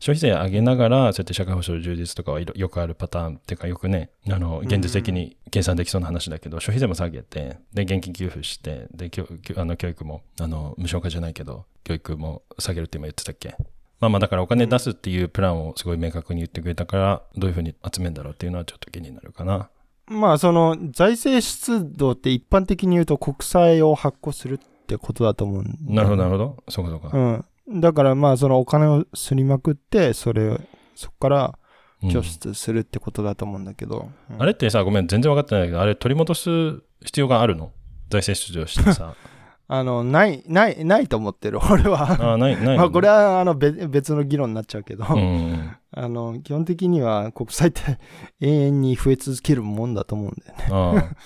[0.00, 13.54] 消費税上げながら、そうやって社会保障充実とかはいろよくあるパターンっていうか、よくね、あの、現実的に計算できそうな話だけど、消費税も下げて、で、現金給付して、で、教教あの教育も、あの、無償化じゃないけど、教育も下げるって今言ってたっけ？
[14.00, 19.68] まあまあだからお金出すっていうプランをすごい明確に言ってくれたから、どういうふうに集めるんだろうっていうのはちょっと気になるかな。
[20.06, 26.62] まあ、その、財政出動って一般的に言うと国債を発行するってことだと思うなるほど、なるほど。
[26.68, 27.44] そうかそうか。
[27.68, 27.80] うん。
[27.80, 30.60] だからまあ、そのお金をすりまくって、それを、
[30.94, 31.58] そこから
[32.02, 34.08] うん拠出するってことだと思うんだけど。
[34.30, 37.70] うんあれってさ、ごめん、全然分かってないけど、あれ取り戻す必要があるの？
[38.10, 39.14] 財政出動してさ。
[39.74, 42.32] あの、ない、ない、ないと思ってる、 俺は。
[42.34, 42.76] あない、ない。
[42.76, 45.22] まあ、これは、あの、別別の議論になっちゃうけど、うんう
[45.54, 47.98] ん あの、基本的には国債って
[48.40, 50.92] 永遠に増え続けるもんだと思うんだよね。
[50.98, 51.16] うん。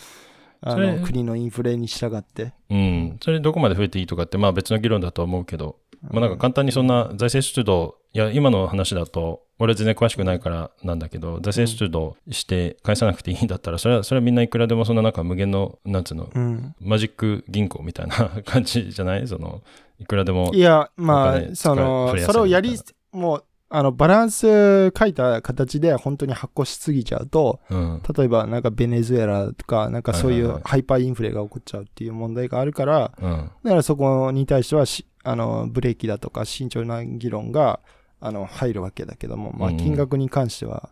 [0.63, 2.53] あの、国のインフレに従って。
[2.71, 3.17] うん。
[3.21, 16.75] それどこまで増えていいとかって、まあ別の議論だと思うけど、まあなんか簡単にそんな財政出動、いや、今の話だと、俺全然詳しくないからなんだけど、財政出動して返さなくていいんだったら、それは、それはみんないくらでもそんななんか無限の、なんつうの、うん。
[16.81, 19.29] マジック銀行みたいな感じじゃない？
[19.29, 19.61] その、
[19.99, 20.51] いくらでも。
[20.55, 22.79] いや、まあ、そのそれをやり
[23.13, 28.03] もう、あの、バランス書いた形で本当に発行しすぎちゃうと、うん。
[28.17, 33.51] 例えばなんかベネズエラとか、なんかそういうはいハイパーインフレが起こっちゃうっていう問題があるから、うん。
[33.63, 37.81] だからそこに対してはし、あの、ブレーキだとか慎重な議論が、
[38.21, 40.91] あの、入るわけだけども、まあ、うん金額に関しては、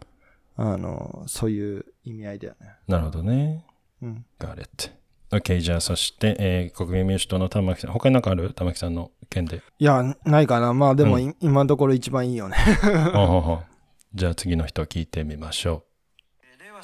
[0.56, 2.68] あの、そういう意味合いだよね。
[2.86, 3.64] なるほどね。
[4.02, 4.24] うん。
[4.38, 4.90] Got it.
[5.30, 7.92] OK, じゃあそして、えー国民民主党の玉木さん。
[7.92, 8.52] 他に何かある？
[8.54, 9.62] 玉木さんの件で。
[9.78, 10.72] いや、ないかな。
[10.74, 12.56] まあでも、うんい今のところ一番いいよね。
[13.14, 13.58] ほうほうほう
[14.14, 15.84] じゃあ次の人聞いてみましょ令和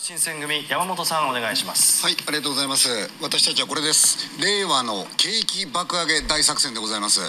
[0.03, 2.89] 新選組山本さんお願いしますはい、ありがとうございます。
[3.21, 4.41] 私たちはこれです。
[4.41, 7.21] 令和の景気爆上げ大作戦でございます。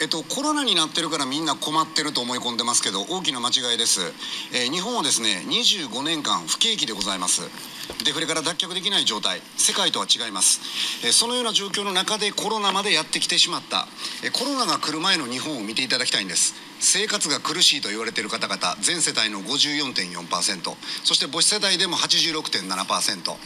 [0.00, 4.00] えっと、コロナになってるからみんな困ってると思い込んでますけど、大きな間違いです。
[4.54, 7.42] えー日本はですね、25年間不景気でございます。
[8.04, 10.60] デフレから脱却できない状態、世界とは違います。
[11.12, 13.86] そのような状況の中でコロナまでやってきてしまった。
[14.32, 16.54] コロナが来る前の日本を見ていただきたいんです。
[16.82, 23.36] 生活が苦しいと言われている方々全世帯の54.4%そして母子世帯でも86.7%、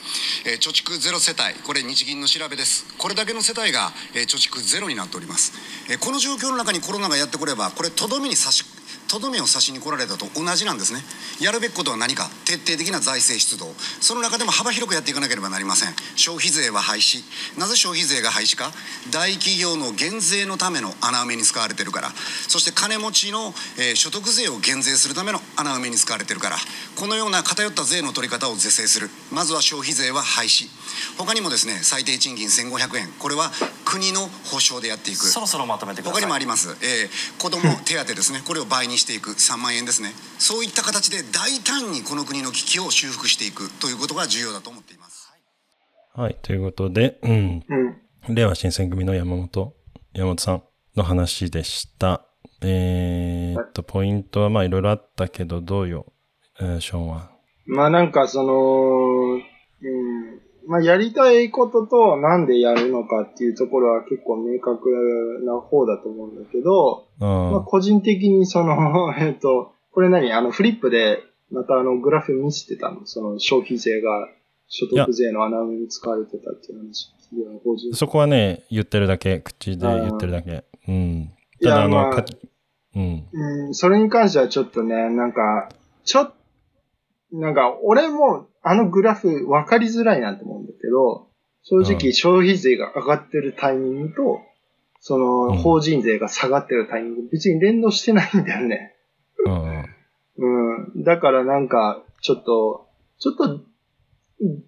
[0.47, 5.53] え貯蓄ゼロ世帯これ日銀の調べですこれだけの世帯が、え貯蓄ゼロになっております、
[5.91, 8.65] えこの状況の中にコロナがやってくればこれとどめに差し
[9.09, 11.01] とどめを刺しに来られたと同じなんですね。
[11.41, 13.73] やるべきことは何か徹底的な財政出動。
[14.01, 15.95] その中でも幅広くやっていかなければなりません。
[16.17, 17.23] 消費税は廃止。
[17.59, 18.73] なぜ消費税が廃止か。
[19.11, 22.13] 大企業の減税のための穴埋めに使われてるから。
[22.49, 26.57] そして金持ちの、えー所得税を減税するための穴埋めに使われてるから。
[26.97, 29.11] このような偏った税の取り方を是正する。
[29.33, 30.69] まずは消費税は廃止。
[31.19, 33.13] 他にもですね最低賃金1500円。
[33.19, 33.51] これは
[33.85, 35.27] 国の保証でやっていく。
[35.27, 36.21] そろそろまとめてください。
[36.21, 38.43] 他にもあります、えー子ども手当ですね。
[38.45, 45.31] これを倍にしていく3万円ですねそういった形で大胆にこの国の危機を修復していくということが重要だと思っています
[46.17, 46.21] う。
[46.21, 46.37] はい。
[46.41, 47.63] ということで、うん。
[47.69, 48.35] うん。
[48.35, 49.75] 令和新選組の山本、
[50.15, 50.63] 山本さん
[50.97, 52.27] の話でした。
[52.63, 56.07] えーっと、ポイントはまあいろいろあったけど、どうよ、
[56.59, 57.31] えーショーンは？
[57.67, 59.43] まあなんかその、うん、
[60.67, 64.89] まあやりたいこととなんでやるのかっていうところは結構明確
[65.45, 67.29] な方だと思うんだけど、うん。
[67.53, 70.33] まあ個人的にその、 えっと、これ何？
[70.33, 73.07] あのフリップでまたあのグラフ見せてたの？
[73.07, 74.29] その消費税が
[74.69, 77.13] 所得税の穴埋めに使われてたっていう話。
[77.93, 80.65] そこはね、言ってるだけ、口で言ってるだけ。
[80.89, 81.31] うん。
[81.63, 82.25] ただ、あの、まあか
[82.95, 83.27] うん。
[83.33, 85.69] うん、それに関してはちょっとね、なんか、
[86.05, 86.35] ちょっ、
[87.33, 91.29] なんか、俺もあのグラフ分かりづらいなと思うんだけど、
[91.63, 94.41] 正う直ん消費税が上がってるタイミングと、
[94.99, 95.19] そう
[95.53, 98.97] んの法人税が下がってるタイミング、別に連動してないんだよね。
[99.45, 99.85] うん。
[100.39, 101.05] うん。
[101.05, 102.89] だからなんか、ちょっと、
[103.21, 103.45] ちょっと、
[104.41, 104.65] うん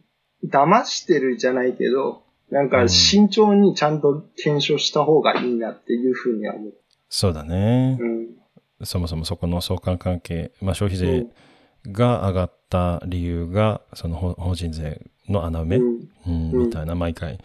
[0.47, 6.75] 騙してるじゃないけど、なんか慎重にちゃんと検証した方がいいなっていうふうには思う。
[7.09, 7.99] そうだね。
[8.01, 8.29] うん。
[8.85, 11.27] そもそもそこの相関関係、まあ消費税
[11.87, 15.85] が上がった理由が、その法法人税の穴埋め、うん
[16.27, 17.39] うんうんみたいな、毎回。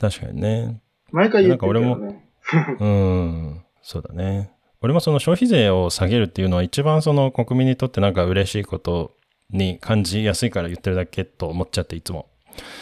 [0.00, 0.80] 確かにね。
[1.12, 2.22] 毎回言ってるけなんかどね。
[2.80, 4.52] うん、そうだね。
[4.82, 9.16] 俺もその消費税を下げるっていうのは一番その国民にとってなんか嬉しいこと
[9.50, 12.28] に感じやすいから言ってるだけと思っちゃっていつも。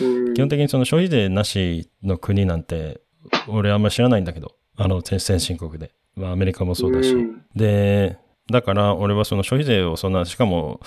[0.00, 3.00] うん基本的にその消費税なしの国なんて
[3.48, 5.92] 俺あんまり知らないんだけど、あの先先進国で。
[6.16, 7.12] まあアメリカもそうだし。
[7.12, 8.18] うんで、
[8.50, 10.80] だから俺はその消費税をそんな、しかも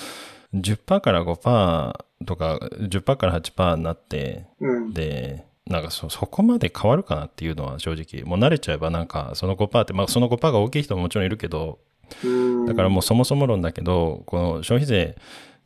[0.54, 1.94] 10%から5%
[2.26, 4.94] とか10%から8%になって、うん。
[4.94, 11.80] で、なんかそそこまで変わるかなっていうのは正直、もう慣れちゃえばなんかその5%って、まあその5%が大きい人ももちろんいるけど、
[12.24, 12.66] うん。
[12.66, 15.16] だからもうそもそも論だけど、この消費税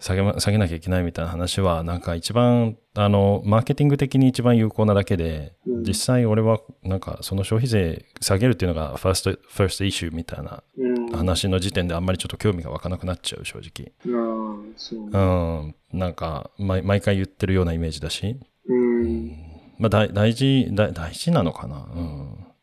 [0.02, 13.92] 下げ,、ま、下げなきゃいけないみたいな話は、なんか一番、あの、マーケティング的に一番有効なだけで、うん実際俺はなんかその消費税下げるっていうのがファースト、ファーストイシューみたいなうん話の時点であんまりちょっと興味が湧かなくなっちゃう、正直。
[14.06, 15.76] うんそううん。
[15.94, 18.40] なんか、毎毎回言ってるようなイメージだし。
[18.68, 19.32] うん
[19.80, 21.88] まあ、大大事大、大事なのかな。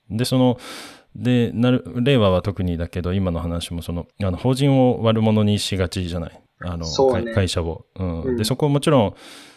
[0.08, 0.16] うん。
[0.16, 0.58] で、その、
[1.16, 6.40] で、なる、令和は特にだけど、今の話も、その、あの、法人を悪者にしがちじゃない。
[6.60, 8.22] あの、ね会会社を、うん。
[8.22, 9.14] うんで、そこをもちろん、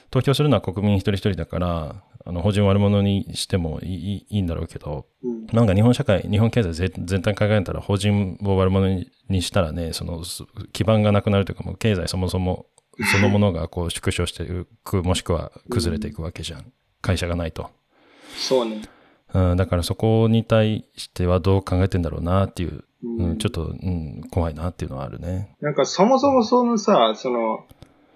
[0.09, 12.67] 投票するのは国民一人一人だから、あの、法人を悪者にしてもいいいいいんだろうけど、うんなんか日本社会、日本経済全全体考えたら、法人を悪者ににしたらね、その、す基盤がなくなるというか、もう経済そもそも、
[13.11, 14.47] そのものがこう縮小してい
[14.83, 16.71] く、もしくは崩れていくわけじゃん。
[17.01, 17.69] 会社がないと。
[18.37, 18.81] そうね。
[19.33, 25.55] うん、だからそこに対してはどう考えてんだろうなっていう、うんうん、ちょっと、うん、怖いなっていうのはあるね。
[25.61, 27.65] なんかそもそもそのさ、その、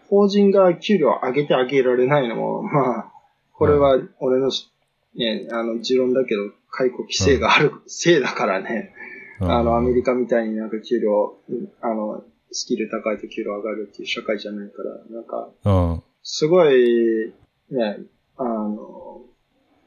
[0.10, 3.12] 法人が給料上げてあげられないのも、 まあ、
[3.54, 4.72] これは俺のし、
[5.16, 8.92] ね、あの、持論だけど、解雇規制があるせいだからね。
[9.00, 9.06] うん
[9.40, 17.34] あの、アメリカみたいになんか給料、うんあの、スキル高いと給料上がるっていう社会じゃないから、なんか、うん、すごい、
[17.70, 18.00] ね、
[18.38, 19.24] あの、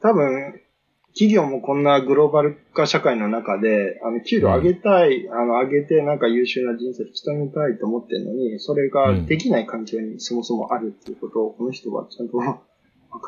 [0.03, 0.61] 多分、
[1.14, 12.62] 企業もこんなグローバル化社会の中で、あの、給料上げたい、あの、上げてなんか優秀な人生を引き止めたいと思ってるのに、それができない環境にそもそもあるっていうことを、この人はちゃんと分か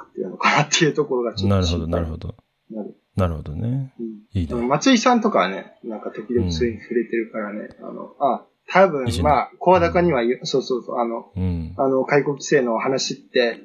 [0.09, 2.35] ってるのかなっていうところがちょっとなるほど、なるほど。
[2.71, 2.97] なる。
[3.17, 3.93] なるほどね。
[3.99, 4.55] うんいいね。
[4.55, 11.75] 松井さんとかはね、なんか時々それに触れてるからね、あの、あ、多分まあ、声高には言う、そうそうそう、あの、うん。
[11.77, 13.59] あの、解雇規制の話って、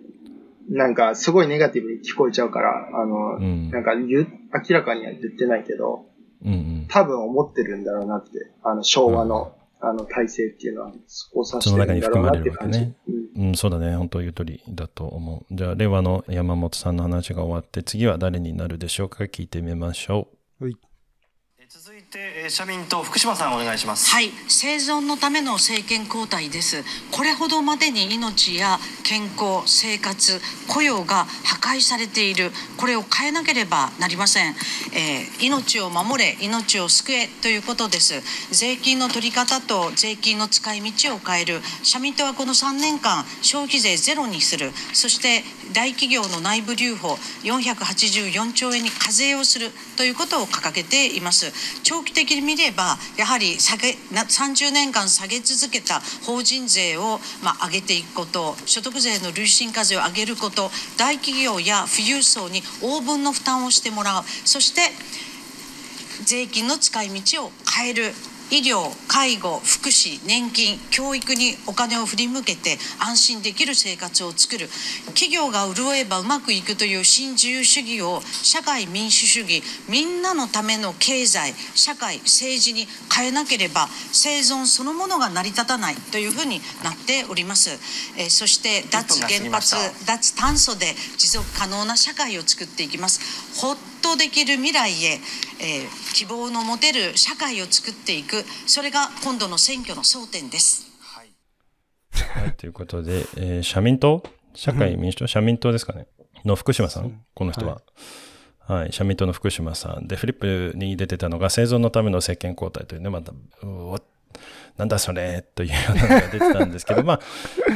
[0.70, 4.26] なんか、すごいネガティブに聞こえちゃうから、あの、うんなんか明
[4.70, 6.06] らかには言ってないけど、
[6.44, 6.86] うんうん。
[6.90, 8.32] 多分思ってるんだろうなって、
[8.64, 12.80] あの、昭和の、あの、体制っていうのは、そこを指してるんだろうなっていう感じ。
[12.80, 13.96] その中にうんうん、そうだね。
[13.96, 15.56] 本当言う通りだと思う。
[15.56, 19.26] じゃあ、令和の山本さんの話が終わって、次は誰になるでしょうか？
[19.26, 20.30] 聞いてみましょ
[21.68, 26.84] 続いて社民党福島さんお願いしますはい、生存のための政権交代です。
[27.12, 32.52] これほどまでに命や健康、生活、雇用が破壊されている。
[32.78, 34.54] これを変えなければなりません。
[34.94, 38.22] えー命を守れ、命を救えということです。
[38.52, 41.62] 税金の取り方と税金の使い道を変える。
[41.84, 44.72] 社民党はこの3年間消費税ゼロにする。
[44.94, 51.55] そして大企業の内部留保484兆円に課税をするということを掲げています。
[51.84, 64.24] 長期的に見ればやはり下げ30年間下げ続けた法人税を、まあ、上げていくこと所得税の累進課税を上げること大企業や富裕層に応分の負担をしてもらう。
[64.46, 64.82] そして
[66.26, 68.14] 税金の使い道を変える。
[68.52, 74.70] 医療、介護、福祉、年金、教育にお金を振り向けて安心できる生活を作る。
[75.16, 87.72] 企業が潤えばうまくいくという新自由主義を社会民主主義みんなのための経済社会政治に変えなければ生存そのものが成り立たないというふうになっております、
[88.18, 90.14] えーそして脱原1分が過ぎまし発た。
[90.14, 93.20] 脱炭素で持続可能な社会を作っていきます
[94.06, 98.44] とできる未来へ、えー希望の持てる社会を作っていく。
[98.68, 100.88] それが今度の選挙の争点です。
[102.14, 102.40] う。
[102.40, 104.24] はい、ということで、えー社民党？
[104.54, 105.28] 社会民主党？
[105.28, 106.08] 社民党ですかね？
[106.46, 107.22] の福島さん？
[107.34, 107.82] この人は。
[108.68, 110.08] はい、社民党の福島さん。
[110.08, 113.34] で、フリップに出てたのが、生存のための政権交代というね、また、
[114.78, 115.42] なんだそれ？
[115.42, 117.20] というようなのが出てたんですけど、 まあ、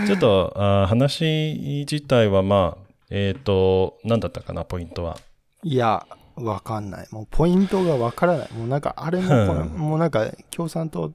[0.07, 5.17] ちょっとあー話自体は、まあ、えっ、と、何だったかな、ポイントは？
[5.63, 6.05] いや、
[6.43, 7.07] わかんない。
[7.11, 8.53] もうポイントがわからない。
[8.53, 11.13] もうなんか、あれもうんもうなんか、共産党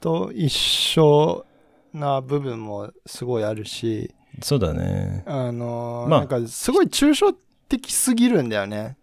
[0.00, 1.46] と一緒
[1.92, 5.22] な部分もすごいあるし、そうだね。
[5.26, 7.32] あのーまあなんか、すごい抽象
[7.68, 8.96] 的すぎるんだよね。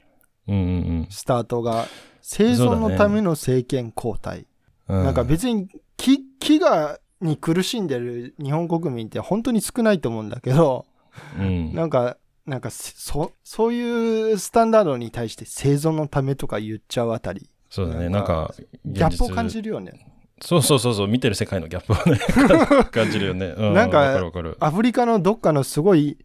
[0.47, 0.59] うんう
[1.03, 1.85] んスタートが。
[2.21, 4.45] 生存のための政権交代。
[4.87, 5.03] うん。
[5.03, 10.85] なんか別に木木がに苦しんでる日本国民って本当に少ないと思うんだけど、
[11.37, 11.73] うん。
[11.73, 18.09] なんか、なんかそ、そういうスタンダードに対して生存のためとか言っちゃうあたり、そうだね。
[18.09, 18.53] なんか、
[18.85, 20.07] ギャップを感じるよね。
[20.41, 22.19] そうそうそうそう、見てる世界のギャップをね、
[22.91, 23.53] 感じるよね。
[23.55, 24.19] うなんか。
[24.59, 26.17] アフリカのどっかのすごい、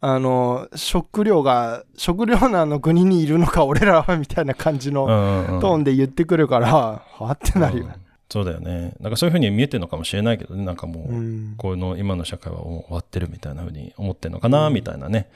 [0.00, 7.02] あの、食料が、食料難の国にいるのか、俺らは、みたいな感じのうんうんうんトーンで言ってくるから、は
[7.32, 7.96] ってなるよね。
[8.30, 8.94] そうだよね。
[9.00, 11.54] なんかそういうふうに見えてるのかもしれないけどね、なんかもう、うん。
[11.56, 15.28] この今の社会はもう終わってるみたいなふうに思ってるのかな、みたいなね、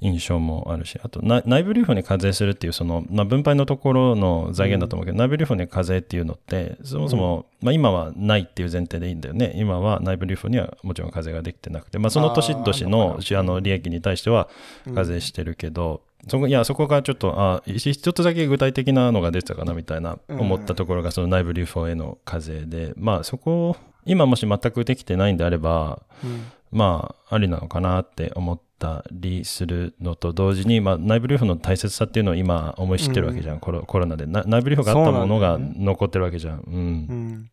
[0.00, 9.52] 印象もあるし、あとな内部留保に課税するっていう、その、まあ、分配のところの財源だと思うけど、内部留保に課税っていうのって、そもそも、まあ、今はないっていう前提でいいんだよね。
[9.56, 14.48] 今は内部留保にはもちろん課税ができてなくて、まあ、その年々のあの利益に対しては
[14.94, 20.40] 課税してるけど、そこいやそこがちょっとあ一一つだけ具体的なのが出てたかなみたいなうん。
[20.40, 26.46] 思ったところがその内部留保への課税で、まあそこ今もし全くできてないんであれば、うん。
[26.72, 34.26] まあありなのかなって思ったりするのと同時に、まあ、内部留保の大切さっていうのを今思い知ってるわけじゃん、コロコロナで。
[34.26, 36.60] な内部留保があったものが残ってるわけじゃん。
[36.60, 36.74] うん。
[36.74, 37.50] うん。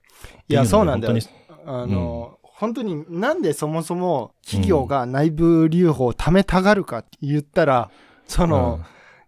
[0.47, 1.13] いや、そうなんだよ。
[1.65, 1.83] 本。
[1.83, 7.89] あの、本当になんでそもそも企業が内部留保を貯めたがるかって言ったら、
[8.27, 8.79] その、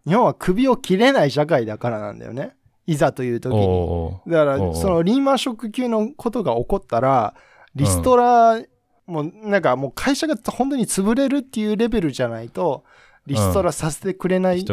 [0.08, 2.56] 日本は首を切れない社会だからなんだよね。
[2.88, 4.12] いざという時に。
[4.28, 7.34] だから、そのリーマンショック級のことが起こったら、
[7.74, 8.60] リストラ、
[9.08, 12.84] もうなんかもう会社が本当に潰れるっていうレベルじゃないと、
[13.26, 14.64] リストラさせてくれない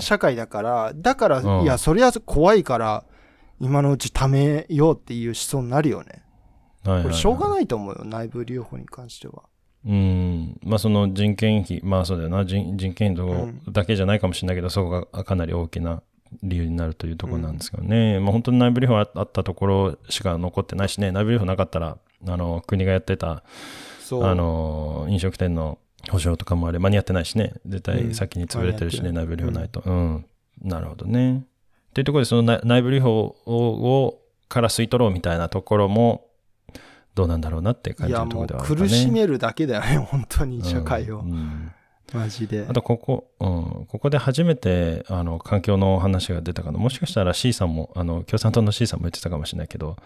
[0.00, 1.62] 社会だから、だから、うん。
[1.62, 3.04] いや、そりゃ怖いから、
[3.60, 6.24] 今のうち貯めようっていう思想になるよね。
[6.84, 9.44] これしょうがないと思うよ、内部留保に関しては。
[9.84, 16.02] うん、まあその人件費、まあそうだよな、人人件費だけじゃないかもしれないけど、そこがかなり大きな
[16.42, 23.44] 理由になるというところなんですけどね、まあ本当に内部留保ああったところしか残ってないしね、内部留保なかったら、あの国がやってた、あ
[24.10, 25.78] の飲食店の
[26.10, 29.82] 保証とかもあれ、間に合ってないしね、絶対先に潰れてるしね、うん内部留保ないと。
[29.84, 30.24] うん、
[30.62, 31.44] なるほどね。
[31.94, 34.18] というところで、その内内部留保をを
[34.48, 36.26] から吸い取ろうみたいなところも、
[37.14, 38.88] どうなんだろうなって感じるところではあるかね。
[38.88, 41.20] 苦しめるだけだよね、 本当に社会を。
[41.20, 41.72] うん
[42.14, 42.72] マジであ。
[42.72, 43.46] とここ、う
[43.82, 46.78] ん、ここで初めてあの環境の話が出たかな。
[46.78, 49.96] もしかしたら C さんも、あの共産党の C さんも言ってたかもしれないけど、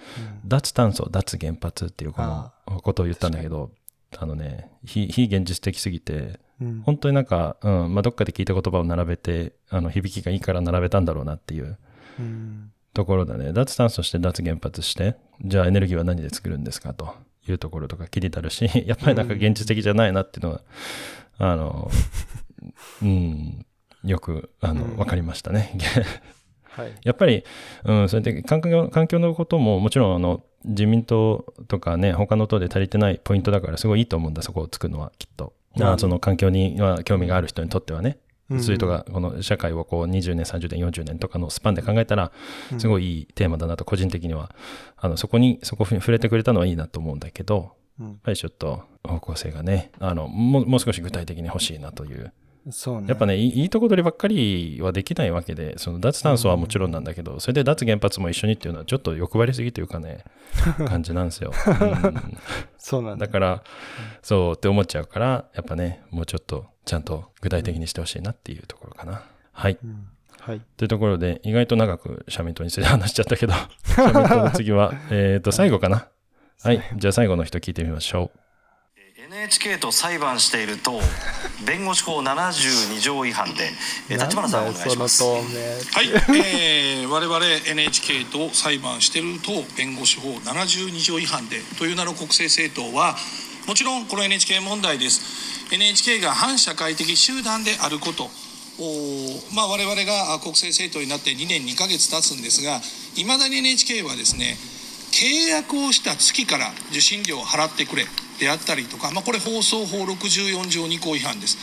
[0.45, 2.53] 脱炭素、脱原発っていうこの
[2.83, 3.73] ことを言ったんだけど、
[4.17, 11.77] あのね、非非現実的すぎて、うん本当になんか、うんまあ、どっかで聞いた言葉を並べて、あの響きがいいから並べたんだろうなっていう
[12.19, 13.53] うんところだね。
[13.53, 17.15] 脱炭素して脱原発して、じゃあエネルギーは何で作るんですかと
[17.47, 20.63] いうところとか気になるし、 やっぱりなんか現実的じゃないなっていうのは、
[21.37, 21.91] あの、
[23.03, 23.67] うん、
[24.03, 25.77] よく、あの、わ、かりましたね。
[26.63, 26.93] はい。
[27.05, 27.45] やっぱり、
[27.85, 35.55] うん、それで環境環境のことももちろんあの自民党とかね他の党で足りてないポイントだからすごいいいと思うんだそこを作るのはきっと。
[35.77, 42.33] うんあその環境には興味がある人にとってはね、うんそういう人がこの社会をこう20年30年40年とかのスパンで考えたら
[42.73, 42.81] うん。
[42.81, 44.55] すごいいいテーマだなと個人的には。
[44.97, 48.07] あのそこにそこに触れてくれたのはいいなと思うんだけどうん。
[48.09, 52.33] やっぱりちょっと方向性がねあのもうもう少し具体的に欲しいなという。
[52.71, 53.07] そうね。
[53.09, 60.25] やっぱね、いいいいとこ取りばっかりはできないわけで、その脱炭素はもちろんなんだけど、それで脱原発も一緒にっていうのはちょっと欲張りすぎというかね、
[60.87, 61.53] 感じなんですよ。
[61.53, 62.39] うん
[62.77, 63.27] そうなんだ。
[63.27, 63.63] だから、
[64.23, 69.23] そうって思っちゃうから、やっぱね、もうちょっとちゃんと具体的にしてほしいなっていうところかな。
[69.53, 69.79] はい。
[70.41, 70.63] はい。
[70.77, 73.53] というところで、意外と長く社民党について話しちゃったけど、
[73.85, 76.09] 社民党の次は、 えっと、最後かな？
[76.63, 76.83] はい。
[76.97, 78.41] じゃあ最後の人聞いてみましょう。
[79.29, 81.01] NHK と裁判している党
[81.67, 83.73] 弁護士法72条違反で
[84.09, 85.43] えー立花さんお願いしますはい、
[86.39, 93.17] えー、我々 NHK と裁判している党弁護士法72条違反でという名の国政政党は
[93.67, 98.31] もちろんこの NHK 問題です NHK が反社会的集団であること
[98.79, 102.83] おまあ、我々が国政政党になって2年2ヶ月経つんですが
[103.17, 104.59] いまだに NHK はですね
[105.17, 108.05] 契約をした月から受信料を払ってくれ
[108.39, 111.57] であったりとか、まあ、これ放送法64条2項違反です。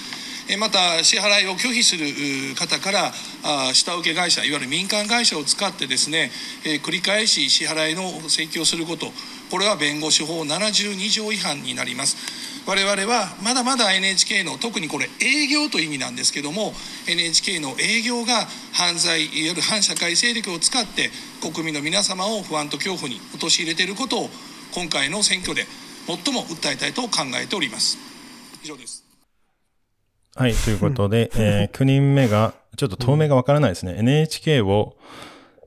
[0.57, 2.05] また支払いを拒否する
[2.55, 3.13] 方から
[3.73, 6.31] 下請け会社いわゆる民間会社を使ってですね、
[6.83, 9.07] 繰り返し支払いの請求をすること
[9.49, 12.17] これは弁護士法72条違反になります
[12.65, 16.73] 我々はまだまだ NHK の特にこれ営業という意味なんですけども
[17.09, 21.09] NHK の営業が犯罪いわゆる反社会勢力を使って
[21.41, 24.29] 国民の皆様を不安と恐怖に陥れていることを
[24.73, 25.65] 今回の選挙で
[26.07, 27.97] 最も訴えたいと考えております。
[28.63, 29.03] 以上です。
[30.35, 33.95] はい、ということで、えー9人目が、ちょっと透明がわからないですね。
[33.99, 34.97] NHK を、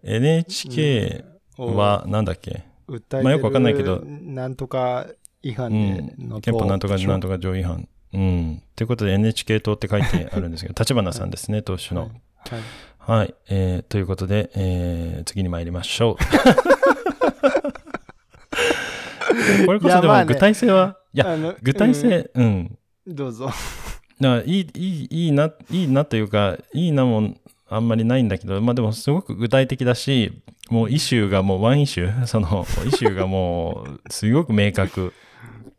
[0.03, 1.25] NHK
[1.57, 2.65] はなんだっけ？
[3.23, 4.03] まあよくわかんないけど。
[4.05, 5.07] なんとか
[5.49, 7.89] 違反うん、での憲法なんとか党なんとか上違反。
[8.13, 8.63] うん。
[8.75, 12.03] ということで NHK 党って書いてあるんですけど、立花さんですね、党首の。
[12.03, 12.11] はい
[12.99, 16.17] はい、えーということで、えー次に参りましょう。
[19.67, 22.79] これこそでも具体性は、いや、あの具体性、うん。
[23.07, 23.51] どうぞ。
[24.21, 30.33] だいい、いい、いいな、いいなというか、いいなもんあんまりないんだけど、まあでもすごく具体的だし、
[30.71, 35.13] もうイシューがもうワンイシュー、そのイシューがもうすごく明確。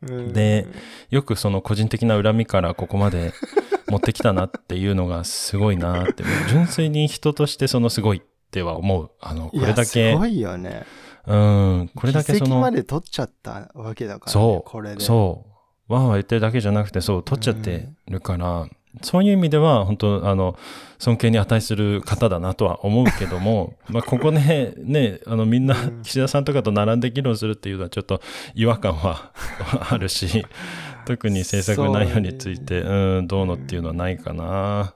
[0.04, 0.68] うんで、
[1.10, 3.34] よくその個人的な恨みからここまで
[3.88, 8.22] 持ってきたなっていうのがすごいなって、純粋に人としてそのすごいっ
[8.52, 9.12] ては思う。
[9.20, 10.84] あの、これだけ、すごいよね。
[11.26, 15.02] うん、これだけそのま、で取っちゃったわけだから、ね、そう、これで。
[15.02, 15.45] そ
[15.89, 15.93] う。
[15.93, 18.68] わーわー言ってるだけじゃなくて、そう、取っちゃってるから、
[19.02, 20.58] そういう意味では、本当あの、
[21.00, 28.22] 尊敬に値する方だなとは思うけども、 まあ、ここね、ね、あの、みんな、岸田さんとかと並んで議論するっていうのは、ちょっと
[28.56, 29.32] 違和感は
[29.89, 30.45] あるし、
[31.06, 34.95] 特に政策内容について、うん、どうのっていうのはないかな。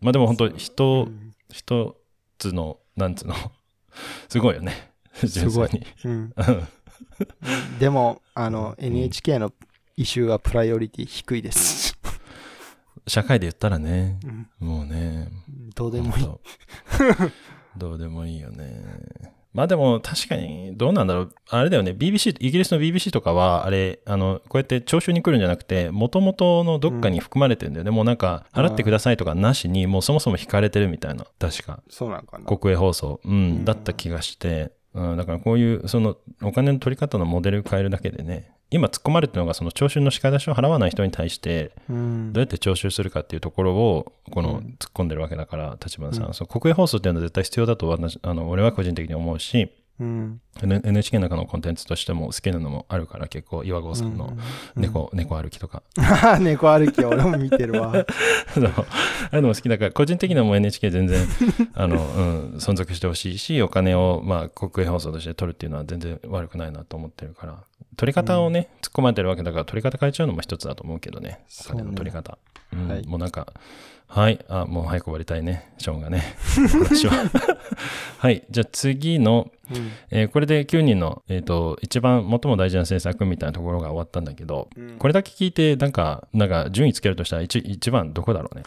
[0.00, 1.08] まあ、でも本当人、
[1.52, 1.96] 一
[2.38, 3.34] つの、なんつうの、
[4.28, 4.90] すごいよね。
[5.14, 5.68] すごい。
[6.04, 6.32] うん
[7.78, 9.52] でも、あの、NHK の
[9.96, 11.83] イシューはプライオリティ低いです。
[13.06, 14.18] 社会で言ったらね、
[14.58, 15.28] もうね、
[15.74, 16.26] どうでもいい。
[17.76, 19.34] どうでもいいよね。
[19.54, 21.34] まあでも確かにどうなんだろう。
[21.48, 21.92] あれだよね。
[21.92, 27.92] BBC、イギリスの BBC とかは、あれ、あの、こうやって聴衆に来るんじゃなくて、元々のどっかに含まれてるんだよね。
[27.92, 31.24] もうなんか、払ってくださいとかなしに、もうそもそも引かれてるみたいな。
[31.38, 31.80] 確か。
[31.88, 32.44] そうなんかな。
[32.44, 33.20] 国営放送。
[33.24, 34.72] うん、だった気がして。
[34.94, 42.32] うん、だからこういう、その、お金の取り方のモデル変えるだけでね、今突っ込まれてるのが、その徴収の仕方出しを払わない人に対して、うん。
[42.32, 46.26] どうやって徴収するかっていうところを、この、突っ込んでるわけだから、立花さん。
[46.26, 46.34] うん。
[46.34, 49.70] そう国営放送っていうのは絶対必要だと私、あの、俺は個人的に思うし、
[50.00, 50.40] うん。
[50.62, 54.36] NHK の中のコンテンツとしても好きなのもあるから、結構、岩合さんの
[54.74, 55.82] 猫、猫歩きとか。
[56.40, 57.92] 猫歩き、俺も見てるわ。
[58.54, 58.72] そう
[59.30, 61.24] あのも好きだから、個人的にはもう NHK 全然、
[61.74, 67.62] あの、うん、存続してほしいし、お金を、まあ、国営放送として取るっていうのは全然悪くないなと思ってるから、
[67.96, 72.38] 取り方をね、突っ込まれてるわけだから、取り方変えちゃうのも一つだと思うけどね、お金の取り方。
[72.72, 73.52] うんはいもうなんか、
[74.14, 76.22] はい、あ、もう早く終わりたいね、ショーンがね、
[76.70, 77.14] 話は。
[78.18, 79.90] はい、じゃあ次の、うん。
[80.12, 84.68] えーこれで9人の、えっ、と、一番最も大事な政策みたいなところが終わったんだけど、
[85.00, 88.62] これだけ聞いて、なんか、なんか順位つけるとしたら一一番どこだろうね？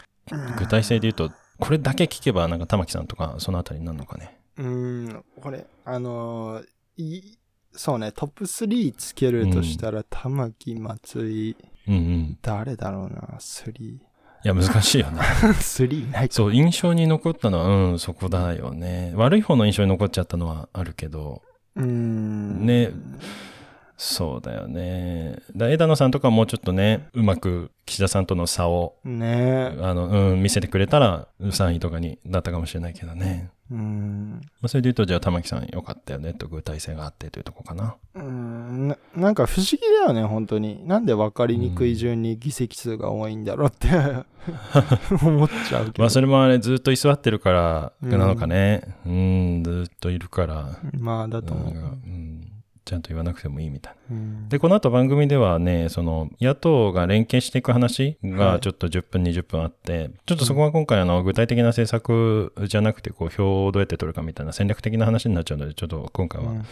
[0.58, 4.38] 具体性で言うと、これだけ聞けば、なんか玉木さんとか、そのあたりになるのかね？
[4.58, 6.66] うん、これ、あのー
[6.98, 7.38] い
[7.72, 12.38] そうね、トップ3つけるとしたら、玉木、松井、うんうん。
[12.42, 13.98] 誰だろうな、3。
[14.44, 15.20] いや、難しいよね。
[15.58, 19.12] 3ないそう、印象に残ったのは、うん、そこだよね。
[19.14, 21.42] 悪い方の印象に残っちゃったのはあるけど、
[21.74, 22.66] うん。
[22.66, 22.90] ね、
[23.96, 25.38] そうだよね。
[25.56, 33.50] だ枝野さんとかもうちょっとね、うまく岸田さんとの差を、ねあの、うん、見せてくれたら、3位とかになったかもしれないけどね。
[33.70, 34.40] うん。
[34.60, 37.96] まあ、それで言うと、じゃあ玉木さんよかったよねと具体性があってというとこかな。
[38.14, 40.86] うんななんか不思議だよね、本当に。
[40.86, 43.88] なんで分かりにくい順に議席数が多いんだろうって
[45.22, 46.02] 思っちゃうけど。
[46.02, 48.96] まあそれもあれずっと居座ってるからなのかね。
[49.04, 50.78] うん、ずっといるから。
[50.98, 51.74] まあだと思う。
[51.74, 52.37] うん
[52.88, 54.16] ちゃんと言わなくてもいいみたいな。
[54.16, 66.64] うんで、この後番組ではね、その野党が連携していく話はいがちょっと10分、20分あって、ちょっとそこは今回あの具体的な政策じゃなくて、こう票をどうやって取るかみたいな戦略的な話になっちゃうので、ちょっと今回はうん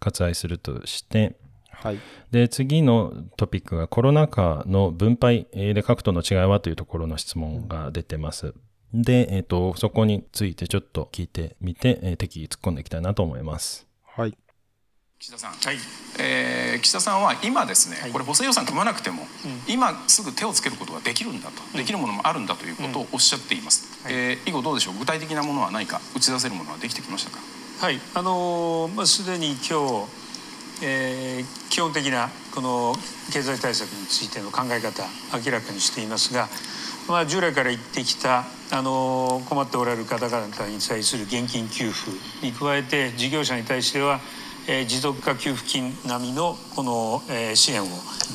[0.00, 1.36] 割愛するとして、
[1.70, 1.98] はい。
[2.30, 8.54] で、次のトピックがコロナ禍の分配えーで各党の違いはというところの質問が出てます。
[8.92, 13.86] で、えっ、と、そこについてちょっと聞いてみて、えー適宜突っ込んでいきたいなと思います。
[14.04, 14.36] はい。
[15.22, 15.52] 岸田さん、
[16.18, 19.22] えー岸田さんは今ですね、これ補正予算組まなくても、
[19.68, 24.94] 今すぐ手をつけることができるんだと、できるものもあるんだということをおっしゃっています、えー以後どうでしょう？
[24.98, 27.38] 具体的なものは何か打ち出せるものはできてきましたか？
[27.86, 30.08] はい、あのーまあ、すでに今日、
[30.82, 32.92] えー基本的なこの
[33.32, 35.04] 経済対策についての考え方
[35.38, 36.48] 明らかにしていますが、
[37.08, 42.10] まあ、従来から言ってきた、あのー困っておられる方々に対する現金給付
[42.42, 44.18] に加えて事業者に対しては、
[44.68, 47.86] えー持続化給付金並みのこの、えー支援を、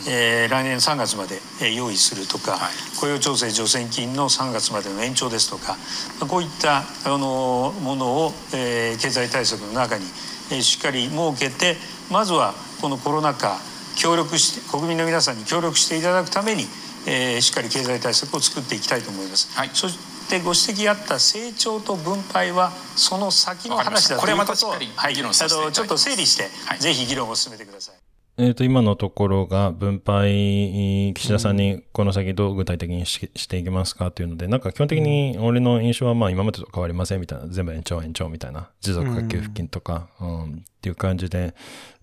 [0.10, 2.60] えー来年3月まで、えー用意するとか、
[3.00, 5.78] 雇用調整助成金の3月までの延長ですとか、
[6.20, 6.84] まあこういったあ
[7.18, 10.06] のものを、えー経済対策の中に、
[10.52, 11.78] えーしっかり設けて
[12.12, 13.58] まずはこのコロナ禍
[13.96, 16.64] 協力して国民の皆さんに協力していただくために、
[17.08, 19.50] えーしっかり経済対策を作っていきたいと思います。
[19.74, 19.88] そ
[20.30, 24.78] でご指摘あった成長と分配はその先の話だということをは
[25.10, 26.50] い、あのちょっと整理して、
[26.80, 27.96] ぜひ議論を進めてください。
[28.40, 41.56] えー、と今のところが分配、岸田さんにこの先どう具体的にししていきますかというので、なんか基本的に俺の印象はまあ今までと変わりませんみたいな、全部延長延長みたいな、持続化給付金とか、うん、っていう感じで、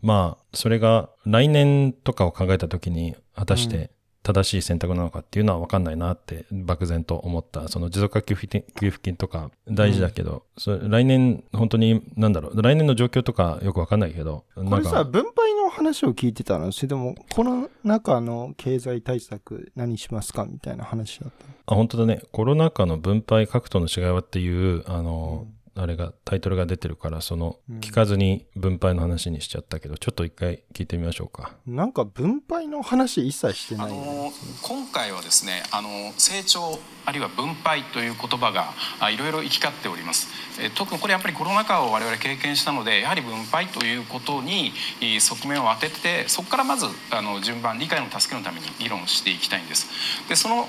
[0.03, 3.91] まあそれが来年とかを考えたときに果たして
[4.25, 7.69] 正しい選択なのかっていうのは分かんないなって漠然と思った。
[7.69, 16.73] その持続化給付金給付金とか大事だけど、それ来年本当になんだろう、来年の状況とかよく分かんないけど、これさ、分配の話を聞いてたの？
[16.73, 20.47] それでも、この中の経済対策何しますか？
[20.47, 22.23] みたいな話だったあ、本当だね。
[22.33, 25.47] コロナ禍の分配各党の違いはっていう、あの、
[25.77, 31.55] あれが、タイトルが出てるから、その、聞かずに分配の話にしちゃったけど、ちょっと一回聞いてみましょうか。
[31.67, 40.29] なんか分配の話一切してない、ね、あの今回はですねあの成長あるいは分配という言葉があいろいろ行き交っております。
[40.61, 49.89] え特にこれやっぱりコロナ禍を我々経験したのでやはり分配ということにい側面を当ててそこからまずあの順番理解の助けのために議論していきたいんです。
[50.29, 50.69] でその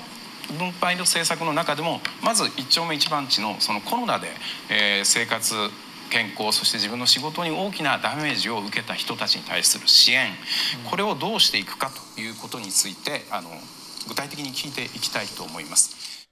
[0.58, 4.28] 分配の政策の中でもまず一丁目一番地のそのコロナで、
[4.70, 5.54] えー生活
[6.08, 10.28] 健康そして自分の仕事に大きなダメージを受けた人たちに対する支援
[10.88, 13.50] これをどうしていくかということについてあの
[14.08, 16.28] 具体的に聞いていきたいと思います。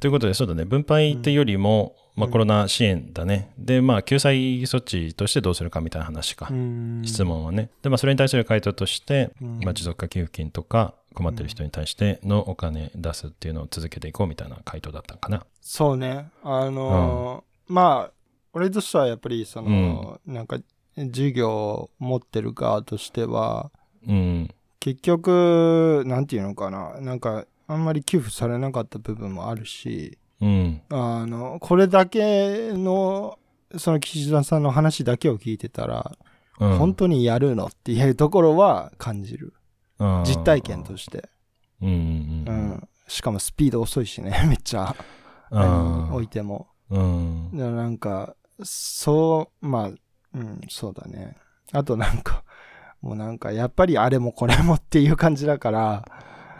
[0.00, 0.64] ということで、そうだね。
[0.64, 3.52] 分配っていうよりも、まあコロナ支援だね。
[3.58, 6.48] で、まあ救済措置としてどうするかみたいな話か。
[7.04, 7.70] 質問はね。
[7.82, 15.44] で、まあそれに対する回答として、まあ持続化給付金とか困ってる人に対してのお金出すっていうのを続けていこうみたいな回答だったのかな。
[15.60, 16.30] そうね。
[16.42, 18.12] あのーまあ、
[18.52, 20.58] 俺としてはやっぱりその、なんか、
[20.96, 23.70] 授業を持ってる側としては、
[24.06, 24.54] うん。
[24.80, 27.00] 結局、なんていうのかな。
[27.00, 30.82] なんか、あんまり給付されなかった部分もあるし、うん。
[30.90, 33.38] あの、これだけの、
[33.78, 36.12] その岸田さんの話だけを聞いてたら、
[36.60, 37.66] うん本当にやるの？
[37.66, 39.54] っていうところは感じる。
[40.24, 41.28] 実体験として。
[41.82, 41.92] うんう
[42.52, 42.88] ん。
[43.08, 44.94] しかもスピード遅いしね、 めっちゃ。
[46.12, 46.68] 置いても。
[46.90, 47.50] うん。
[47.52, 51.36] だからなんか、そう、まあ、うん、そうだね。
[51.72, 52.44] あとなんか、
[53.00, 56.04] もうなんか、やっぱりあれもこれもっていう感じだから、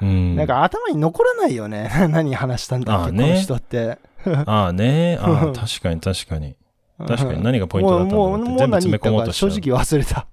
[0.00, 0.36] うん。
[0.36, 1.90] なんか頭に残らないよね。
[2.10, 3.98] 何話したんだっけ、ねこの人って。
[4.46, 5.18] ああね。
[5.20, 6.56] ああ、確かに確かに。
[6.98, 10.26] 確かに何がポイントだったんだろうって全部詰め込もうとし正直忘れた。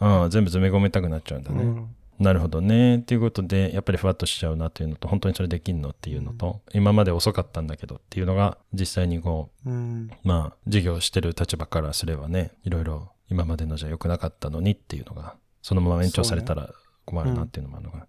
[0.00, 1.62] うん、全部詰め込みたくなっちゃうんだね。
[1.62, 1.88] うん
[2.20, 2.98] なるほどね。
[2.98, 10.10] っていうことで、やっぱりふわっとしちゃうなっていうのと、本当にそれできんのっていうのと、今まで遅かったんだけどっていうのが、実際にこう、うん。
[10.22, 16.68] まあ、授業してる立場からすればね、いろいろ今までのじゃ良くなかったのにっていうのが、そのまま延長されたら
[17.06, 18.06] 困るなっていうのもあるのが。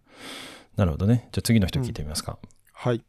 [0.77, 1.27] なるほどね。
[1.31, 2.37] じゃあ次の人聞いてみますか。
[2.73, 3.01] はい。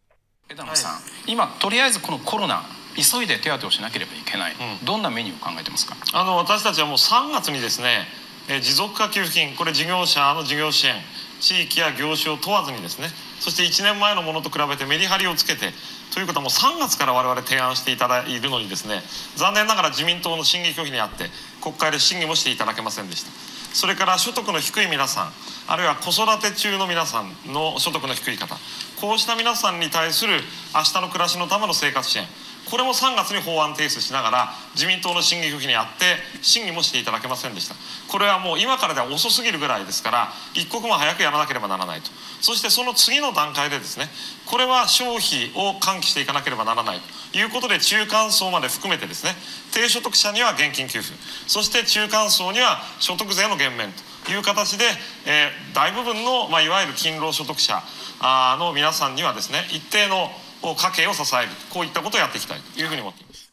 [0.51, 2.63] 枝野さん、今とりあえずこのコロナ
[2.95, 4.55] 急いで手当てをしなければいけない、
[4.85, 5.97] どんなメニューを考えてますか？
[6.13, 8.07] あの私たちはもう3月にですね、
[8.49, 10.95] えー持続化給付金これ事業者の事業支援
[11.41, 13.07] 地域や業種を問わずにですね
[13.39, 15.73] そして1年前のものと比べてメリハリをつけて
[16.13, 19.01] ということはもう3月から我々提案していただいるのにですね
[19.37, 21.31] 残念ながら自民党の審議拒否にあって
[21.63, 23.31] 国会で審議もしていただけませんでした
[23.73, 25.33] それから所得の低い皆さん
[25.67, 28.57] あるいは子育て中の皆さんの所得の低い方
[29.01, 30.41] こうした皆さんに対する
[30.75, 32.25] 明日の暮らしのための生活支援
[32.73, 37.75] これも3月に法案提出しながら自民党の審議拒否にあって審議もしていただけませんでした。
[38.11, 42.09] これはもう今からでは遅すぎるぐらいですから一刻も早くやらなければならないと。
[42.41, 44.09] そしてその次の段階でですね
[44.47, 47.01] これは消費を喚起していかなければならない
[47.33, 47.37] と。
[47.37, 49.33] いうことで中間層まで含めてですね
[49.75, 51.15] 低所得者には現金給付。
[51.47, 54.13] そして中間層には所得税の減免と。
[54.31, 54.85] いう形で、
[55.27, 57.83] えー大部分の、まあ、いわゆる勤労所得者
[58.21, 60.31] あの皆さんにはですね一定の
[60.63, 63.53] お家計を支えるこういったことをやっていきたいというふうに思っています。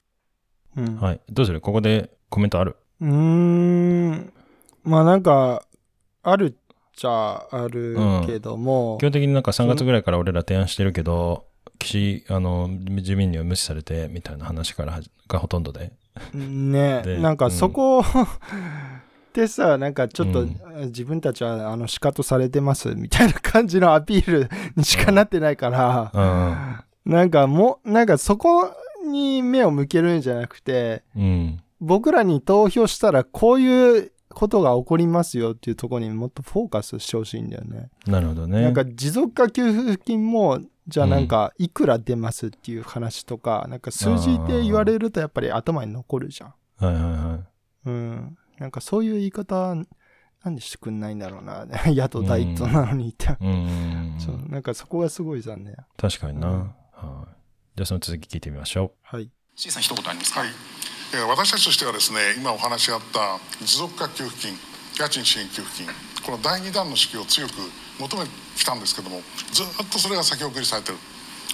[0.78, 0.95] うん。
[0.99, 1.20] はい。
[1.30, 1.62] どうする？
[1.62, 2.76] ここでコメントある？
[3.01, 4.34] うーん。
[4.84, 5.64] まあなんか、
[6.24, 6.53] あるっ
[6.95, 7.95] ちゃある
[8.26, 11.45] けども、基本的になんか3月ぐらいから俺ら提案してるけど、
[11.80, 15.93] 岸、あの、自民には無視されてみたいな話からがほとんどで。
[16.34, 18.03] ね でなんかそこ、
[19.34, 26.84] でさ、なんかちょっと、うん自分たちはあのシカトされてますみたいな感じのアピールにしかなってないから、うん。
[27.10, 28.72] なんかもう、なんかそこ
[29.05, 31.62] に目を向けるんじゃなくて、うん。
[31.82, 37.89] 僕らに投票したらこういうことが起こりますよっていうところにもっとフォーカスしてほしいんだよね。
[38.05, 38.62] なるほどね。
[38.62, 46.53] なんか持続化給付金も、じゃあなんかいくら出ますっていう話とか、なんか数字で言われるとやっぱり頭に残るじゃん。
[46.78, 47.39] はいはいは
[47.86, 47.89] い。
[47.89, 48.38] うん。
[48.60, 49.76] なんかそういう言い方、
[50.43, 51.66] なんでしてくんないんだろうな。
[51.86, 53.36] 野党第一党なのにって。
[53.41, 54.16] うん。
[54.20, 55.76] そうなんかそこがすごい残念。
[55.97, 56.76] 確かにな。
[57.02, 57.36] はい。
[57.76, 58.91] じゃあその続き聞いてみましょう。
[59.02, 59.30] はい。
[59.56, 60.41] C さん一言ありますか？
[60.41, 60.50] はい。
[61.14, 64.56] えー、私たちとしてはですね、今お話しあった持続化給付金、
[65.00, 65.88] 家賃支援給付金、
[66.26, 67.54] この第2弾の支給を強く
[68.00, 69.22] 求めてきたんですけども、
[69.52, 70.97] ずっとそれが先送りされてる。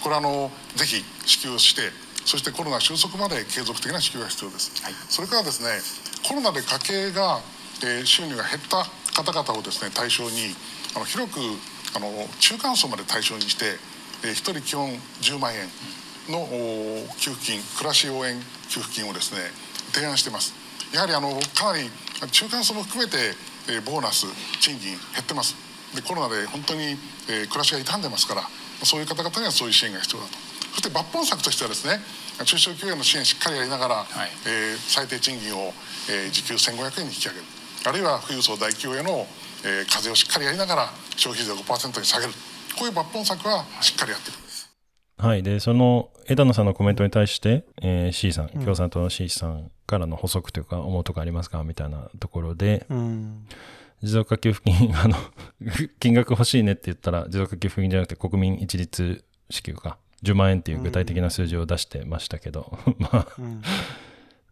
[0.04, 1.82] これあのぜひ支給して
[2.26, 5.70] そしてコロナ収束まで継続的な支給が必要です、はい、それからですね
[6.28, 7.39] コロナで家計が、
[7.82, 8.86] えー、収入が減った
[9.24, 10.54] 方々をですね対象に
[10.96, 11.39] あの広く
[11.96, 13.80] あの中間層まで対象にして、
[14.26, 14.89] えー、1人基本
[15.21, 15.69] 10万円
[16.30, 16.47] の
[17.17, 18.36] 給付金暮らし応援
[18.69, 19.41] 給付金をですね
[19.93, 20.53] 提案してます。
[20.93, 21.89] やはりあのかなり
[22.32, 23.17] 中間層も含めて、
[23.69, 24.26] えー、ボーナス
[24.59, 25.55] 賃金減ってます。
[25.93, 26.97] でコロナで本当に、
[27.30, 28.41] えー、暮らしが傷んでますから
[28.84, 30.34] そういう方々にはそういう支援が必要だと。
[30.73, 31.99] そして抜本策としてはですね
[32.43, 35.71] 中小企業の支援しっかりやりながら、はい、えー、最低賃金を、
[36.09, 37.45] えー、時給1500円に引き上げる。
[37.86, 39.28] あるいは富裕層大企業への、
[39.63, 42.34] えー、課税をしっかりやりながら消費税を5%に下げる
[42.78, 44.45] こういう抜本策はしっかりやっていく。
[45.17, 45.43] はい。
[45.43, 53.47] で、その枝野さんのコメントに対して、えー、C さん、共産党の C さんからの補足というか、思うとこありますかみたいなところで、うん
[54.03, 55.15] 持続化給付金、 あの、
[55.99, 63.61] 金額欲しいねって言ったら、持続化給付金じゃなくて国民一律支給か、10万円っていう具体的な数字を出してましたけど、うん、まあ、うん、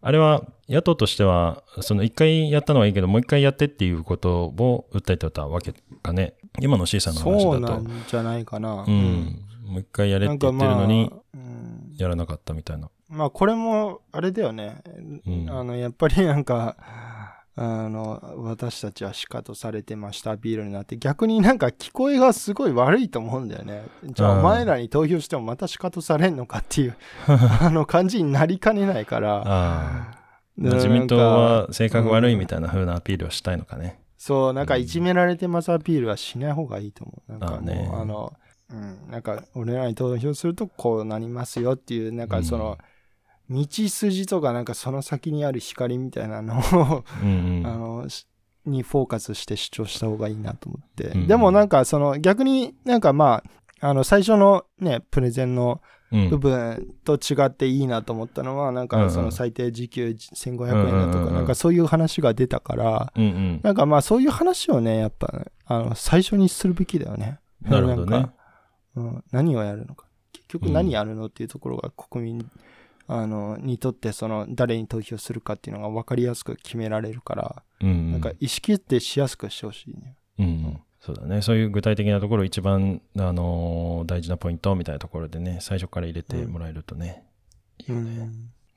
[0.05, 6.33] あれは野党としては、その一回やったのはいいけど、もう一回やってっていうことを訴えてたわけかね。
[6.59, 7.41] 今の C さんの話だと。
[7.43, 8.83] そうなんじゃないかな。
[8.85, 9.39] うん。
[9.65, 11.09] もう一回やれって言ってるのに、
[11.97, 12.89] やらなかったみたいな。
[13.07, 14.81] まあ、これも、あれだよね。
[15.25, 16.75] うん、あの、やっぱりなんか、
[17.55, 23.83] あの、私たちはシカとされてましたビールになって、逆になんか聞こえがすごい悪いと思うんだよね。
[24.03, 26.95] じゃあお前らに投票してもまたシカとされんのかっていう
[27.27, 30.17] あの感じになりかねないから。
[30.55, 33.99] 自民党は性格悪いみたいな風なアピールをしたいのかね。
[34.17, 37.31] そう、なんかいじめられてますアピールはしない方がいいと思う。
[37.31, 38.33] なんかもう、あね、あの、
[38.69, 42.92] うん、なんか俺らに投票するとこうなりますよっていう、なんかその、うん
[43.49, 48.07] 道筋とかなんかその先にある光みたいなのをうん、あの
[48.65, 53.43] にフォーカスして主張した方がいいなと思って、うん、でもなんかその逆になんかま
[53.81, 55.81] ああの最初のねプレゼンの
[56.29, 67.39] 部分と違っていいなと思ったのは、なんかその最低時給1500円だとか、なんかそういう話が出たから、なんかまあそういう話をね、やっぱ、あの最初にするべきだよね。
[67.63, 68.27] なるほどね。
[68.95, 70.05] うん、何をやるのか。
[70.33, 72.51] 結局何やるのっていうところが国民
[73.07, 80.15] あの、にとってその誰に投票するかっていうのが分かりやすく決められるから、うん、なんか意識ってしやすくしてほしいね。
[80.39, 81.41] うん、うん、そうだね。
[81.41, 87.23] そういう具体的なところ一番、あのー、大事なポイントみたいなところでね、最初から入れてもらえるとね、
[87.87, 88.29] うん、いいよね。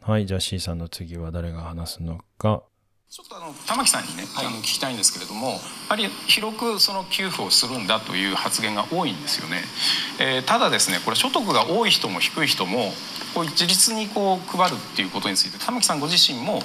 [0.03, 2.63] はい、じゃあ C さんの次は誰が話すのか。
[3.09, 5.55] ちょっとあの玉木さんにね、はい、あの聞きたいんですけれどもや
[5.91, 9.63] はり広くその給付をするんだという発言が多いんですよね、
[10.19, 12.93] えー、ただですねこれ所得が多い人も低い人も
[13.33, 16.61] こう自立にこう配るっていうことについて玉木さんご自身も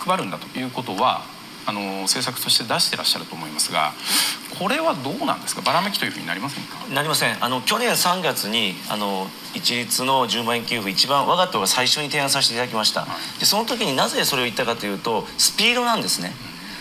[0.00, 1.26] 配るんだということは
[1.66, 3.92] あの政策として出してらっしゃると思いますが
[4.58, 5.62] これはどうなんですか？
[5.62, 6.76] ばらめきというふうになりませんか？
[6.92, 7.44] なりません。
[7.44, 13.06] あの去年3月にあの一律の10万円給付一番我が党が最初に提案させていただきました、
[13.38, 16.32] でその時になぜそれを言ったかというとスピードなんですね。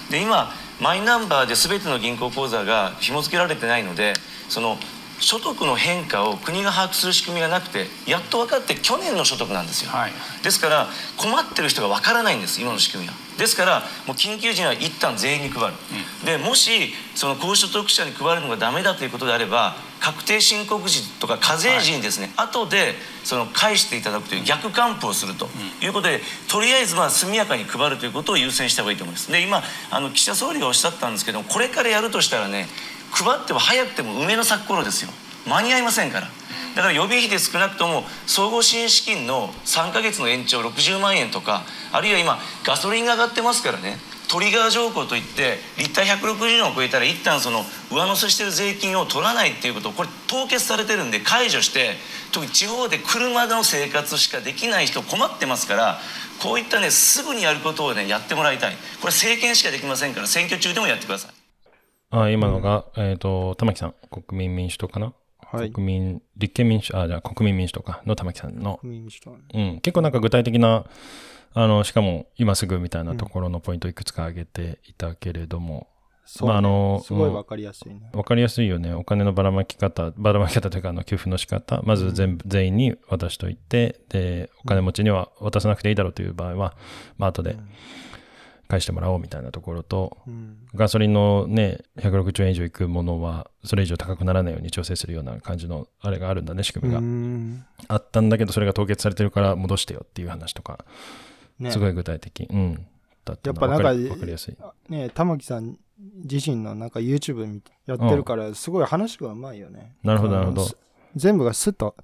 [0.09, 4.13] で今マイナンバーで全ての銀行口座が紐付けられてないので
[4.49, 4.77] その
[5.19, 10.11] 所得の変化を国が把握する仕組みがなくてやっと分かって去年の所得なんですよ、はい、
[10.43, 15.73] ですから困ってる人が分からないんです今の仕組みはですからもう緊急時には一旦全員に配る、
[16.21, 25.47] うん、でもしその高所得者に配るのがダメだということであれば確定申告時とか課税時にですね、はい、後でその返していただくという逆還付をすると
[25.83, 29.31] いうことで、うん、とりあえずまあ速やかに配るということを優先した方がいいと思います。
[29.31, 32.67] で今あの岸田総理がおっしゃったんですけどこれからやるとしたらね
[33.09, 35.09] 配っても早くても梅の咲く頃ですよ
[35.47, 36.27] 間に合いませんから。
[36.75, 43.97] だから予備費で少なくとも総合支援資金の3か月の延長60万円とかあるいは今ガソリンが上がってますからね。
[44.29, 51.95] トリガー条項といってリッター160円を超えたら一旦その上乗せしてる税金を取らないっていうことをこれ凍結されてるんで解除して
[52.31, 55.99] 特に地方で車の生活しかできない人困ってますから
[56.41, 58.75] こういったねすぐにやることをねやってもらいたい。
[59.01, 61.31] これ政権しかできませんから選挙中でもやってください。
[62.11, 65.13] あ今のが、えっ、ー、と玉木さん国民民主党かな？
[65.51, 70.85] はい、国民、立憲民主、あ、じゃあ国民民主党かの玉木さんの、国民民主党、うん、結構なんか具体的な、
[71.53, 75.87] あの、しかも今すぐみたいなところのポイントいくつか挙げていたけれども、
[76.41, 78.09] うん、まあ、あの、すごいわかりやすいね。
[78.13, 78.93] わかりやすいよね。
[78.93, 86.73] お金のばらまき方、ばらまき方というか、あの、給付の仕方、まず全部、うん、全員に渡しといて、で、お金持ちには渡さなくていいだろうという場合は、
[87.17, 87.57] まあ、後で
[88.72, 96.99] 返してもらおうみたいなところと、うんガソリンのね、160円以上いくものは、それ以上高くならないように調整するような感じのあれがあるんだね、仕組みが。
[96.99, 100.86] うんあったんだけど、それが凍結されてるから戻してよっていう話とか、
[101.59, 102.47] ねすごい具体的。
[102.49, 102.88] うん。
[103.26, 104.57] だったやっぱなんか、わりわかりやすい。
[104.89, 105.78] ね玉木さん
[106.24, 109.95] 自身のなんか YouTube みやってるから、すごい話がうまいよね。
[110.03, 110.65] なるほどなるほど
[111.15, 111.95] 全部がスッと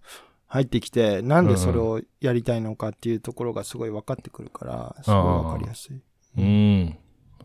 [0.47, 6.01] 入ってきて、なんでそれをやりたいのかっていうところがすごい分かってくるから、すごい分かりやすい。
[6.37, 6.97] うん。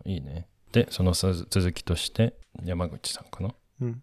[0.05, 0.47] いいね。
[0.73, 2.35] で、その続きとして、
[2.65, 3.55] 山口さんかな？
[3.81, 4.03] うん。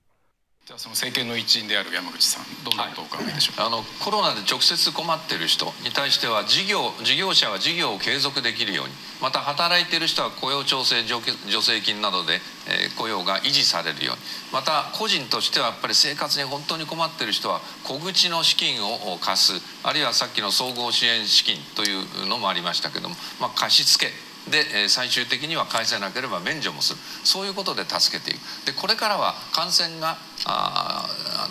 [0.65, 3.57] じゃあその政権の一員である山口さんどんなことをお考えでしょう？
[3.57, 12.33] か、あのコロナで直接困っている人に対しては事業事業者は事業を継続できるようにまた働いている人は雇用調整助助成金などで、
[12.69, 14.21] えー雇用が維持されるように
[14.53, 24.11] また個人としてはやっぱり生活に本当に困っている人は小口の資金を貸すあるいはさっきの総合支援資金というのもありましたけども、まあ、貸し付け
[24.49, 26.99] で最終的には返せなければ免除もする。
[27.23, 28.65] そういうことで助けていく。
[28.65, 31.07] でこれからは感染があ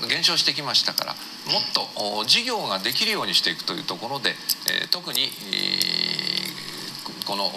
[0.08, 1.14] 減少してきましたから
[1.48, 4.34] もっと事業ができるようにしていくというところで、
[4.90, 5.30] 特に、
[7.26, 7.50] この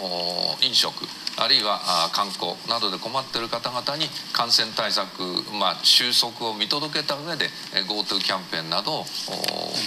[0.61, 1.05] 飲食。
[1.37, 5.23] あるいはあ観光などで困っている方々に感染対策、
[5.59, 9.05] まあ、収束を見届けた上でえー GoTo キャンペーンなどをお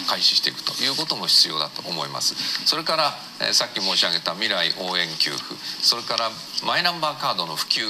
[0.09, 2.35] 開始していくということも必要だと思います。
[2.67, 6.31] それから、えーさっき申し上げた未来応援給付それから
[6.63, 7.85] マイナンバーカードの普及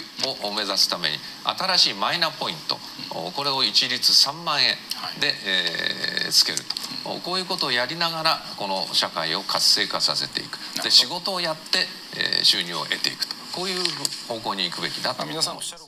[0.46, 2.78] を目指すために新しいマイナポイント
[3.10, 4.74] おこれを一律3万円
[5.20, 6.64] で、えーつけると。
[7.04, 10.58] おこういうことをやりながらこの社会を活性化させていく。
[10.82, 11.86] で仕事をやって、
[12.16, 13.34] えー収入を得ていくと。
[13.52, 13.82] こういう
[14.26, 15.24] 方向に行くべきだと。
[15.26, 15.82] 皆さんおっしゃる。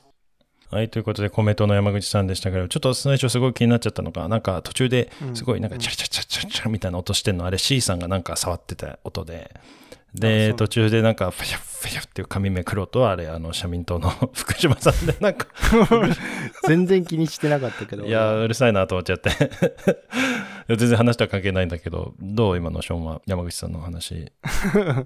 [0.70, 9.54] はい、ということでコメントの山口さんでしたけど、ちょっと最初すごい気になっちゃったのが、なんか途中ですごいなんかチャチャチャチャチャみたいな音してんの、あれ C さんがなんか触ってた音で、
[10.14, 11.65] で、途中でなんかファヤファヤ
[12.16, 15.48] っていう紙目黒と、あれ、あの、社民党の 福島さんで、 なんか
[16.66, 18.06] 全然気にしてなかったけど。
[18.06, 19.28] いや、うるさいなと思っちゃって。
[20.68, 24.32] いや全然話とは関係ないんだけど、どう今のショーンは山口さんの話？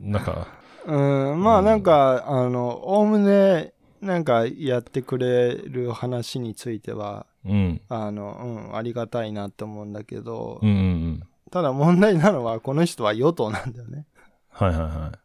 [0.01, 0.47] なんか、
[0.87, 11.23] うん、まあなんか、あの、おおむね、なんかやってくれる話については、うんあの、うん、ありがたいなと思うんだけど、うんうんうん。
[11.51, 14.07] ただ問題なのは、この人は与党なんだよね。
[14.51, 15.19] はいはいはい。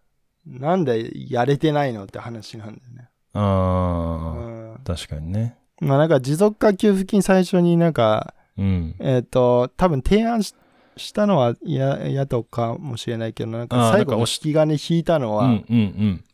[0.46, 3.10] なんでやれてないのって話なんだよね。
[3.34, 5.58] ああ、確かにね。
[5.82, 10.56] まあなんか持続化給付金最初になんか、うんえっ、と、多分提案し
[10.98, 15.62] したのはや野党かもしれないけど、なんあか最後の引き金引いたのは。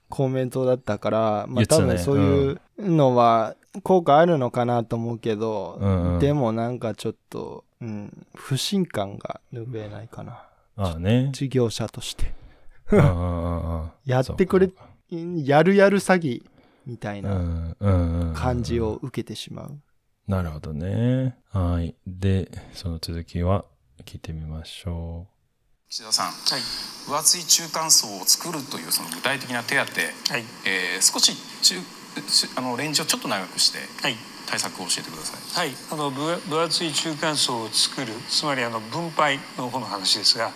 [0.09, 10.43] 公明党だったから、まあ多分そういうのは効果あるのかなと思うけど、うんうんでもなんかちょっと、うん、不信感が拭えないかな。
[10.75, 11.29] ああね。
[11.31, 12.33] 事業者として。
[14.05, 14.71] やってくれ、
[15.09, 16.43] やるやる詐欺
[16.85, 17.75] みたいな
[18.35, 19.79] 感じを受けてしまう。
[20.27, 21.37] なるほどね。
[21.51, 21.95] はい。
[22.05, 23.65] で、その続きは
[24.05, 25.27] 聞いてみましょ
[25.89, 26.31] 岸田さん、
[27.05, 29.81] 分厚い中間層を作るというその具体的な手当、
[30.65, 33.79] えー少し中中あのレンジをちょっと長くして、
[34.51, 35.67] 対策を教えてください。
[35.67, 40.51] はい、あの分分厚い中間層を作るつまりあの分配の方の話ですが、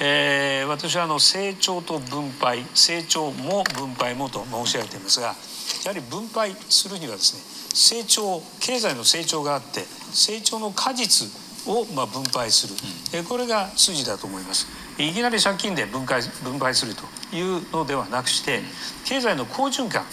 [0.00, 5.32] えー私はあの成長と分配成長も分配もと申し上げていますがや
[5.88, 7.40] はり分配するにはですね
[7.74, 9.80] 成長経済の成長があって
[10.12, 11.28] 成長の果実
[11.66, 12.74] をまあ分配する、
[13.14, 14.66] えーこれが筋だと思います
[14.98, 17.04] いきなり借金で分配分配すると
[17.34, 18.60] いうのではなくして
[19.04, 20.04] 経済の好循環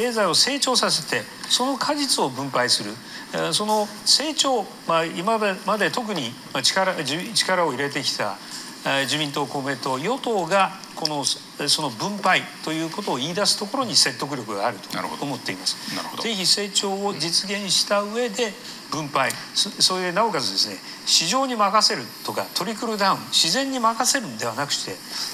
[0.00, 2.92] 経済を成長させてその果実を分配する。
[3.34, 8.38] えーその成長、まあ、今まで特にまあ力じ力を入れてきた
[8.86, 11.38] えー自民党公明党与党がこのそ
[11.68, 15.76] その分配ということを言い出すところに説得力があると思っています。
[16.22, 18.52] ぜひ成長を実現した上で
[18.90, 24.92] 分配そそれでなおかつですね市場に任せるとかトリクルダウン自然に任せるんではなくして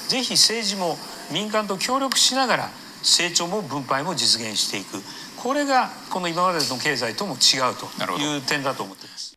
[0.08, 0.98] ぜひ政治も
[1.32, 2.70] 民間と協力しながら
[3.02, 5.02] 成長も分配も実現していく
[5.36, 7.86] これがこの今までの経済とも違うと
[8.18, 9.36] いう点だと思っています。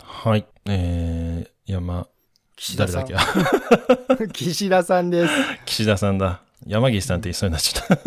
[0.00, 0.28] う。
[0.28, 0.46] はい。
[0.66, 2.06] えー、山、
[2.56, 4.34] 岸田さん誰だっけ？
[4.44, 5.32] 岸田さんです。
[5.64, 6.42] 岸田さんだ。
[6.66, 7.98] 山岸さんって言いそうになっちゃった。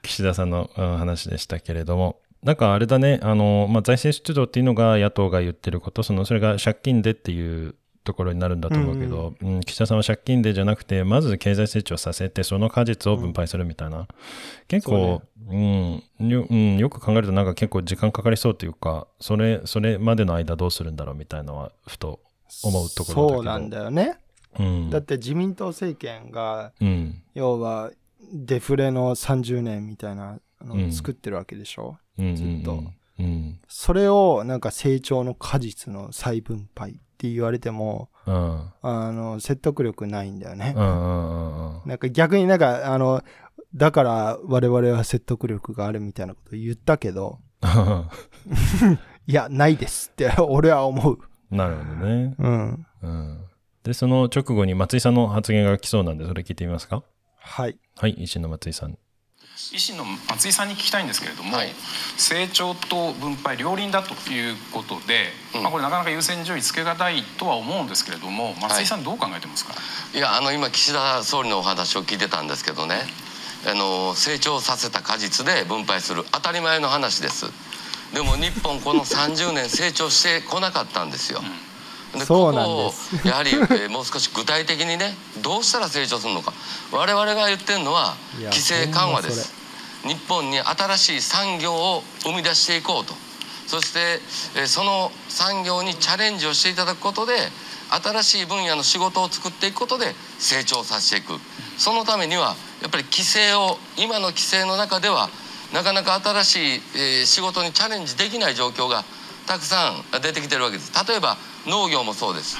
[0.02, 2.20] 岸田さんのうん話でしたけれども。
[2.42, 7.74] なんかあれだね、あの、まあ、財政出動っていうのが野党が言ってること、その、それが借金でっていう
[8.06, 14.06] ところになるんだと思うけど、うん岸田さんは借金でじゃなくて、まず経済成長させて、その果実を分配するみたいな。
[14.68, 22.20] 結構、うんよ、うん、よく考えるとなんか結構時間かかりそうというか、それ、それまでの間どうするんだろうみたいなのは、ふと
[22.62, 23.34] 思うところだけど。
[23.34, 24.18] そうなんだよね。
[24.58, 27.90] うんだって自民党政権が、うん要は
[28.32, 32.82] デフレの30年みたいなのうんを作ってるわけでしょ、うんうんうんずっと。
[33.18, 33.60] うん。
[33.68, 38.72] それをなんか成長の果実の再分配って言われても、うん。
[38.82, 40.74] あの、説得力ないんだよね。
[40.74, 43.22] なんか逆になんか、あの、
[43.74, 47.38] だから我々は説得力があるみたいなこと言ったけど、
[49.26, 51.18] いや、ないですって俺は思う。
[51.50, 52.34] なるほどね。
[52.38, 52.86] うん。
[53.02, 53.44] うん。
[53.82, 57.02] で、その直後に松井さんの発言が来そうなんで、それ聞いてみますか？
[57.38, 57.78] はい。
[57.96, 58.98] はい、維新の松井さん。
[59.56, 61.56] 維新の松井さんに聞きたいんですけれども、
[62.18, 69.74] 成長と分配両輪だということで、まあ、これなかなか優先順位つけがたいとは思うんですけれども松井さんどう考えてますか、
[70.14, 72.96] いやあの今岸田総理のお話を聞いてたんですけどね。
[73.68, 77.46] あの成長させた果実で分配する当たり前の話です。
[78.14, 81.46] でも日本この30年成長してこなかったんですよ、で
[82.24, 86.52] そうなんここをですやはり、えーもう少し具体的にねどうしたら成長するのか。
[86.92, 89.52] 我々が言ってるのは規制緩和です。
[90.04, 93.14] 日本に新しい産業を生み出していこうと。
[93.66, 94.20] そして、
[94.56, 97.34] えーその産業にチャレンジをしていただくことで
[97.90, 101.34] 新しい分野の仕事を作っていくことで成長させていく。
[101.76, 105.28] そのためにはやっぱり規制を今の規制の中では
[105.74, 109.04] なかなか新しい、えー仕事にチャレンジできない状況が
[109.46, 110.92] たくさん出てきてるわけです。
[111.06, 111.36] 例えば
[111.66, 112.56] 農業もそうです、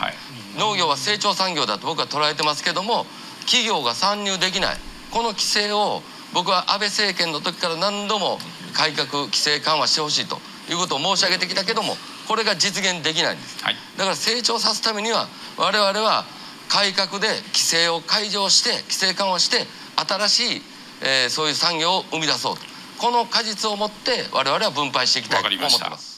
[0.58, 3.06] 農業は成長産業だと僕は捉えてますけども
[3.40, 4.76] 企業が参入できない。
[5.10, 6.02] この規制を
[6.34, 8.38] 僕は安倍政権の時から何度も
[8.74, 16.24] 改革規制緩和してほしいということを申し上げてきたけどもこれが実現できないんです、だから成長させるためには我々は
[16.68, 19.66] 改革で規制を解除して規制緩和して
[19.96, 20.62] 新しい、
[21.02, 22.62] えーそういう産業を生み出そうと。
[22.98, 26.15] この果実を持って我々は分配していきたいと思ってます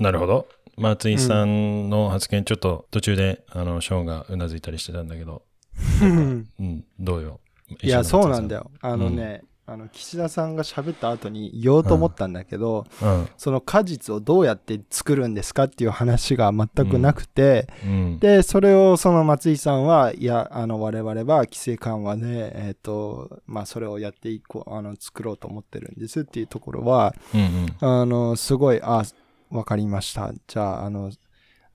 [0.00, 0.48] なるほど。
[0.76, 5.42] 松井さんの発言、ちょっと途中で、あの、ショーンがうなずいたりしてたんだけど。
[6.02, 7.40] うんうん、どうよ？
[7.82, 8.70] いや、そうなんだよ。
[8.80, 29.04] あのね、あの、岸田さんが喋った後に言おうと思ったんだけど、うんその果実をどうやって作るんですかっていう話が全くなくて、うんで、それをその松井さんは、いや、あの、我々は規制緩和で、えっ、と、まあ、それをやっていこう、あの、作ろうと思ってるんですっていうところは、うんうんあの、すごい、あ、
[29.50, 30.32] わかりました。
[30.46, 31.10] じゃあ、あの、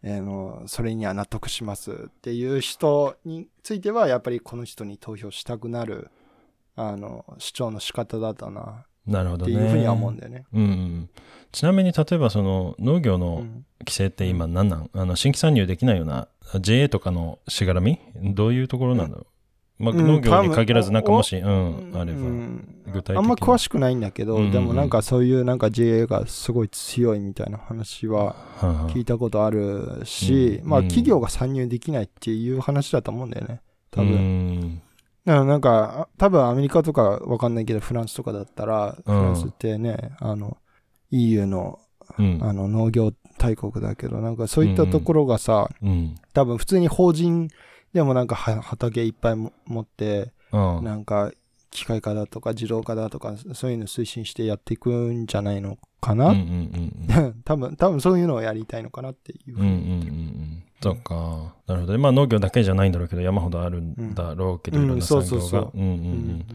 [0.03, 6.09] えーの、それには納得しますっていう人については、やっぱりこの人に投票したくなる、
[6.75, 8.85] あの、主張の仕方だったな。
[9.05, 9.53] なるほどね。
[9.53, 10.45] っていうふうには思うんだよね。
[10.53, 11.09] うんうん。
[11.51, 13.45] ちなみに、例えばその農業の
[13.79, 16.27] 規制って今何なん、あの新規参入できないような
[16.59, 17.99] JA とかのしがらみ？
[18.15, 19.25] どういうところなの、
[19.77, 22.19] まあ、うん農業に限らず、なんかもし、うん、あれば、
[22.95, 23.17] 具体的に。
[23.17, 24.51] あんま詳しくないんだけど、うんうんうん。
[24.51, 28.35] でもなんかそういうなんか JA がすごい強いみたいな話は
[28.89, 30.85] 聞いたことあるし、まあうん。
[30.85, 33.61] うん企業が参入できないっていう話だと思うんだよね。
[33.91, 34.15] 多う分。
[34.15, 34.81] ん。
[35.25, 39.23] だからなんか、あ多分アメリカとかわかんないけど、フランスとかだったら、フうん。
[39.23, 40.57] ランスってね、あの、
[41.11, 41.79] EU の、
[42.19, 42.39] うん。
[42.41, 46.15] あの農業大国だけど、なんかそういったところがさ、うん。
[46.33, 47.49] 多分普通に法人
[47.93, 50.83] でもなんかは畑いっぱいも持って、うん。
[50.83, 51.31] なんか
[51.71, 60.63] 機械化だとか自動化だとか、そういうの推進してやっていくんじゃないのかな、うんうん 多分、多分そういうのをやりたいのかなっていうふうにうんうんうんうん。
[60.81, 61.55] そっか。
[61.67, 61.99] なるほどね。
[61.99, 65.61] まあ農業だけじゃないんだろうけど、山ほどあるんだろうけど、うんいろんな産業そうそうそう。
[65.63, 66.45] がうんうんうん。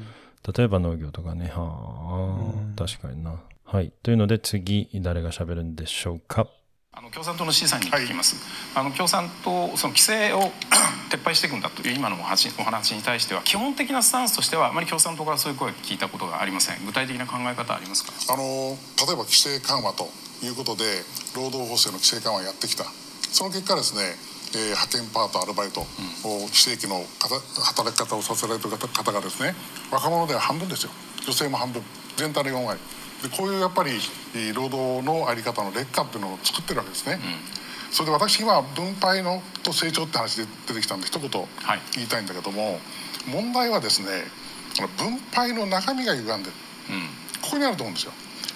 [0.56, 1.50] 例えば農業とかね。
[1.54, 3.40] はあ、確かにな。
[3.64, 3.92] はい。
[4.02, 6.48] というので次、誰が喋るんでしょうか？
[6.92, 8.34] あの共産党の C さんに聞きます、
[8.74, 10.50] あの共産党その規制を
[11.10, 16.84] 撤廃していくんだという今のお話お話に対しては基本的なスタンスとしてはあまり共産党からそういう声を聞いたことがありません。
[16.84, 18.12] 具体的な考え方ありますか？
[18.34, 18.42] あの
[19.06, 20.10] 例えば規制緩和と
[20.42, 21.04] いうことで
[21.36, 22.84] 労働法制の規制緩和をやってきた。
[23.30, 24.02] その結果ですね、
[24.54, 25.82] えー派遣パートアルバイト
[26.24, 29.54] を非正規の方働き方をさせられてる方方がですね
[29.92, 30.90] 若者では半分ですよ。
[31.24, 31.82] 女性も半分。
[32.16, 32.80] 全体の4割
[33.22, 33.90] でこういうやっぱり
[34.34, 37.18] えー労働の在り方の劣化っていうのを作ってるわけですね、
[37.90, 41.30] それで私今分配のと成長って話で出てきたんで一言
[41.96, 42.78] 言いたいんだけども、
[43.30, 44.08] 問題はですね
[44.96, 46.56] 分配の中身が歪んでる、
[47.42, 48.12] ここにあると思うんですよ。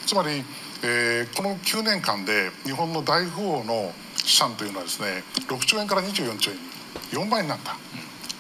[0.07, 0.45] つまり、
[0.83, 7.77] えーこの9年間で日本の大富豪の資産というのはですね6兆円から24兆円に4倍になった、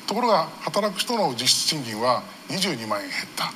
[0.06, 3.52] ところが働く人の実質賃金は22万円減った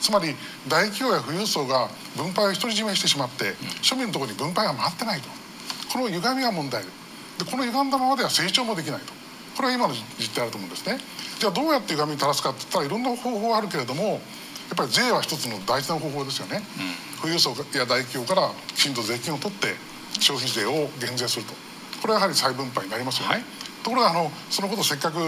[0.00, 0.34] つまり
[0.68, 5.28] 大企業や富裕層が分配を独り占めしてしまって庶民のところに分配が回ってないと。
[5.92, 6.82] この歪みが問題。
[6.82, 6.88] で
[7.38, 9.12] でこの歪んだままでは成長もできないと。
[9.56, 10.98] これは今の実態だと思うんですね。
[11.38, 14.20] じゃあどうやって歪みを正すかって言ったらいろんな方法があるけれどもやっ
[14.76, 16.62] ぱり税は一つの大事な方法ですよね、
[17.22, 19.74] 富裕層や大企業からきちんと税金を取って
[20.20, 21.54] 消費税を減税すると。
[22.02, 23.44] これはやはり再分配になりますよね、
[23.82, 25.18] ところがあのそのことをせっかく、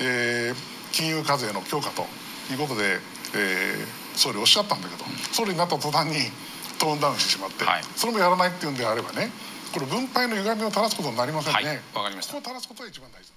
[0.00, 2.06] えー金融課税の強化と
[2.52, 3.00] いうことで
[3.34, 6.30] えー、総理おっしゃったんだけど総理になった途端に
[6.78, 9.30] トーンダウンしてしまって、はい、それもやらないっていうんであればね
[9.74, 11.80] これ分配の歪みを正すことになりませんね。
[11.94, 12.34] わ、はい、かりました。
[12.34, 13.32] ここを正すことが一番大事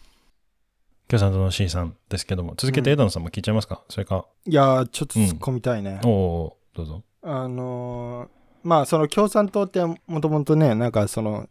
[1.08, 4.26] 共産党の C さんですけども、続けて枝野さんも聞いちゃいますか、うん、それか。
[4.46, 6.00] いやちょっと突っ込みたいね。
[6.04, 7.04] うん、おおどうぞ。
[7.24, 8.30] あのー、
[8.64, 11.48] まあ、その共産党ってもともとね、なんかその、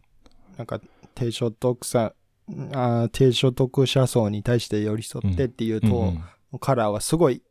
[0.57, 0.79] なんか
[1.15, 2.13] 低所得者、
[2.73, 6.23] あ低所得者層に対して寄り添ってっていうと、うん
[6.53, 7.41] うん、カラーはすごい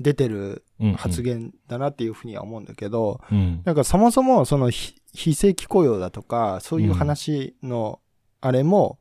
[0.00, 0.64] 出てる
[0.96, 4.94] 発言だなっていうふうには思うんだけど、うん、なんかそもそもその非
[5.34, 8.00] 正規雇用だとか、そういう話の
[8.40, 8.98] あれも、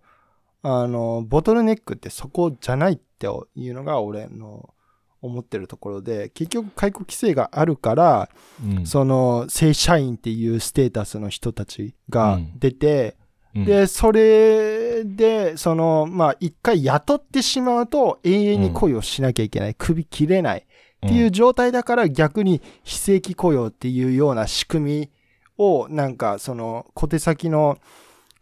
[0.64, 4.74] あの、ボトルネックってそこじゃないっていうのが俺の
[5.22, 8.30] 思ってるところで、結局解雇規制があるから、
[8.64, 13.18] うん、その正社員っていうステータスの人たちが出て、
[13.56, 19.76] うん、で、それで、その、まあ、一回雇ってしまうと永遠に雇用しなきゃいけない。
[19.76, 20.67] 首切れない。
[21.06, 25.10] っていう状態だから逆に非正規雇用っていうような仕組み
[25.58, 27.78] をなんかその小手先の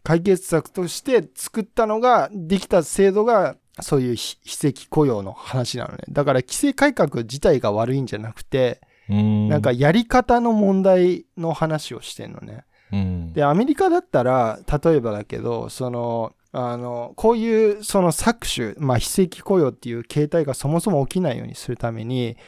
[0.06, 6.04] 解決策として作ったのが、できた制度が、そういう非正規雇用の話なのね。
[6.08, 8.80] だから規制改革自体が悪いんじゃなくて、
[9.12, 12.64] んなんかやり方の問題の話をしてんのね。
[13.34, 22.38] で、アメリカだったら、例えばだけど、その、あの、こういうその搾取、まあ非正規雇用っていう形態がそもそも起きないようにするために、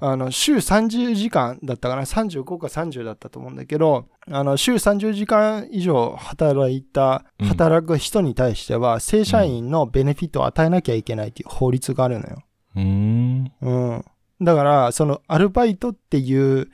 [0.00, 12.42] あの、週30時間だったかな、35か30だったと思うんだけど、あの、週30時間以上働いた、働く人に対しては、正社員のベネフィットを与えなきゃいけないっていう法律があるのよ。
[12.76, 13.52] うん。
[13.60, 14.04] うん。
[14.40, 16.68] だから、そのアルバイトっていう、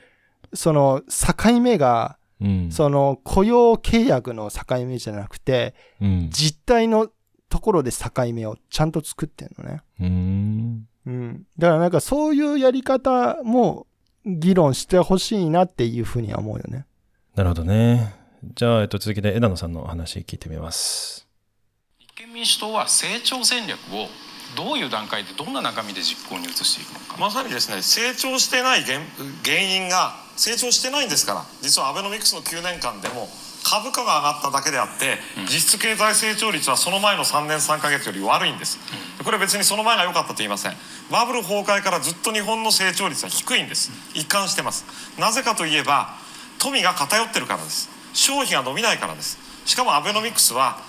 [0.53, 7.09] その境目が、うん、その雇用契約の境目じゃなくて、うん、実態の
[7.49, 9.81] ところで境目をちゃんと作ってんのね。
[9.99, 10.87] うん。
[11.05, 11.43] うん。
[11.57, 13.87] だからなんかそういうやり方も
[14.25, 16.85] 議論してほしいなっていうふうには思うよね。
[17.35, 18.15] なるほどね。
[18.55, 21.27] じゃあ、えっと、続きで枝野さんの話聞いてみます。
[21.99, 24.07] 立憲民主党は成長戦略を
[24.55, 27.17] どういう段階でどんな中身で実行に移していくのか。
[27.17, 28.99] まさにですね成長してない原
[29.43, 33.27] 原因が成長してないんですから実はアベノミクスの9年間でも
[33.63, 38.79] 株価が上がっただけであって、うん、実質経済成長率はその前の3年3か月より悪いんです、
[39.19, 40.73] うん、これ別にその前が良かったと言いません。
[41.11, 43.91] バブル崩壊からずっと日本の成長率は低いんです。
[44.13, 44.85] 一貫してます。
[45.19, 46.15] なぜかといえば
[46.57, 47.89] 富が偏ってるからです。
[48.13, 49.37] 消費が伸びないからです。
[49.65, 50.79] しかもアベノミクスは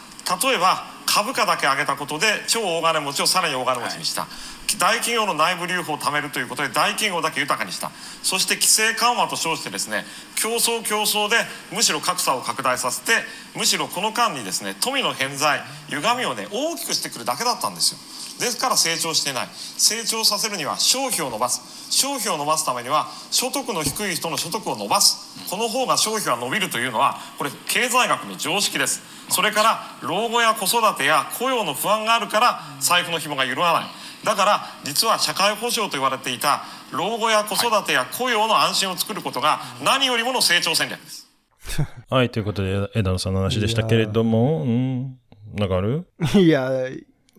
[0.43, 7.91] 例えば株価だけ上げたことで超大金持ちをさらに大金持ちにした、はい、大企業の内部留保を貯めるということで大企業だけ豊かにした。
[8.23, 10.05] そして規制緩和と称してですね
[10.37, 11.37] 競争競争で
[11.73, 13.13] むしろ格差を拡大させて
[13.57, 17.99] むしろこの間にですね富の偏在歪みをね大きくしてくるだけだったんですよ。
[18.41, 19.49] ですから成長してない。
[19.53, 21.61] 成長させるには消費を伸ばす。
[21.91, 25.49] 消費を伸ばすためには所得の低い人の所得を伸ばす。
[25.51, 29.03] この方が消費が伸びるというのはこれ経済学の常識です。
[29.29, 33.85] それから老後や子育てや雇用の不安があるから財布の紐が緩まない。
[34.25, 41.29] だから実は社会保障と言われていた老後や子育てや雇用の安心を作ることが何よりもの成長戦略です。
[42.11, 45.19] はいということで枝野さんの話でしたけれどもうん
[45.55, 46.07] なんかある？
[46.35, 46.71] いや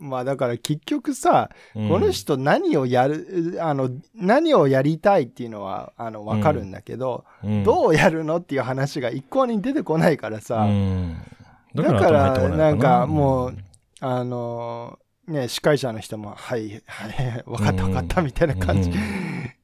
[0.02, 10.68] まあだから結局さ、うん、この人何をやる、あの、何をやりたいっていうのは、あの、わかるんだけど、うん、どうやるのっていう話が一向に出てこないからさ、
[11.76, 13.58] だからなんかもう、
[14.00, 14.98] あの、
[15.32, 18.92] ね、司会者の人も、はい、はい、 分かった分かったみたいな感じ。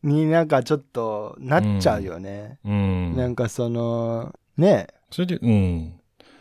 [0.03, 2.59] になんかちょっとなっちゃうよね。
[2.63, 4.87] なんかその、ね。
[5.11, 5.93] それで、うん。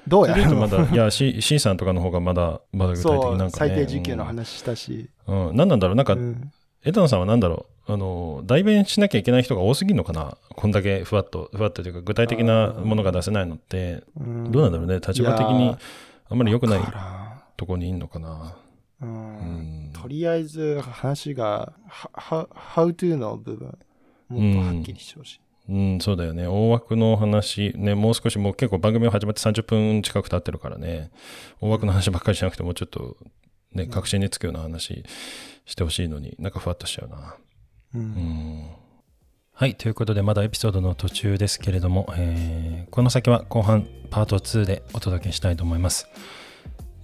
[0.06, 5.10] どうやるまだ、いや、C, C さんとかの方がまだ、まだ具体的なんか、ね、最低時給の話したし。
[5.26, 5.96] うん、うん、何なんだろう？
[5.96, 6.52] なんか、うん、
[6.84, 7.92] 枝野さんは何だろう？
[7.92, 10.36] あの、代弁しなきゃいけない人が多すぎるのかな？
[10.50, 14.96] こんだけふわっと、ふわっとというか、具体的なものが出せないのって、どうなんだろうね？
[14.96, 15.76] 立場的に
[16.28, 16.80] あんまり良くない
[17.56, 18.54] とこにいんのかな？
[19.00, 23.78] うん、とりあえず話が、は、how to の部分、
[24.28, 25.40] もっとはっきりしてほしい。
[25.68, 26.46] うん、そうだよね。
[26.46, 31.10] 大枠の話、ね、もう少しもう結構番組が始まって30分近く経ってるからね、
[31.60, 33.16] 大枠の話ばっかりしなくてもうちょっと、
[33.72, 35.04] ね、確信につくような話
[35.64, 37.36] してほしいのに、なんかふわっとしちゃうな。
[37.94, 38.66] うん、うん
[39.58, 39.74] はい。
[39.74, 46.08] ということで、まだエピソードの途中ですけれども、えー、この先は後半パート2でお届けしたいと思います。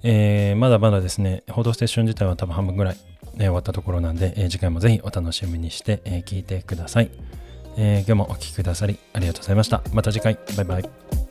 [0.03, 2.97] えー、まだまだですね、報道ステーション自体は多分半分ぐらい、
[3.35, 7.11] ね、終わったところなんで、えー、次回もぜひお楽しみにして、え、聞いてください。
[7.77, 9.83] え、今日もお聴きくださりありがとうございました。
[9.93, 10.39] また次回。
[10.57, 11.22] バイバイ。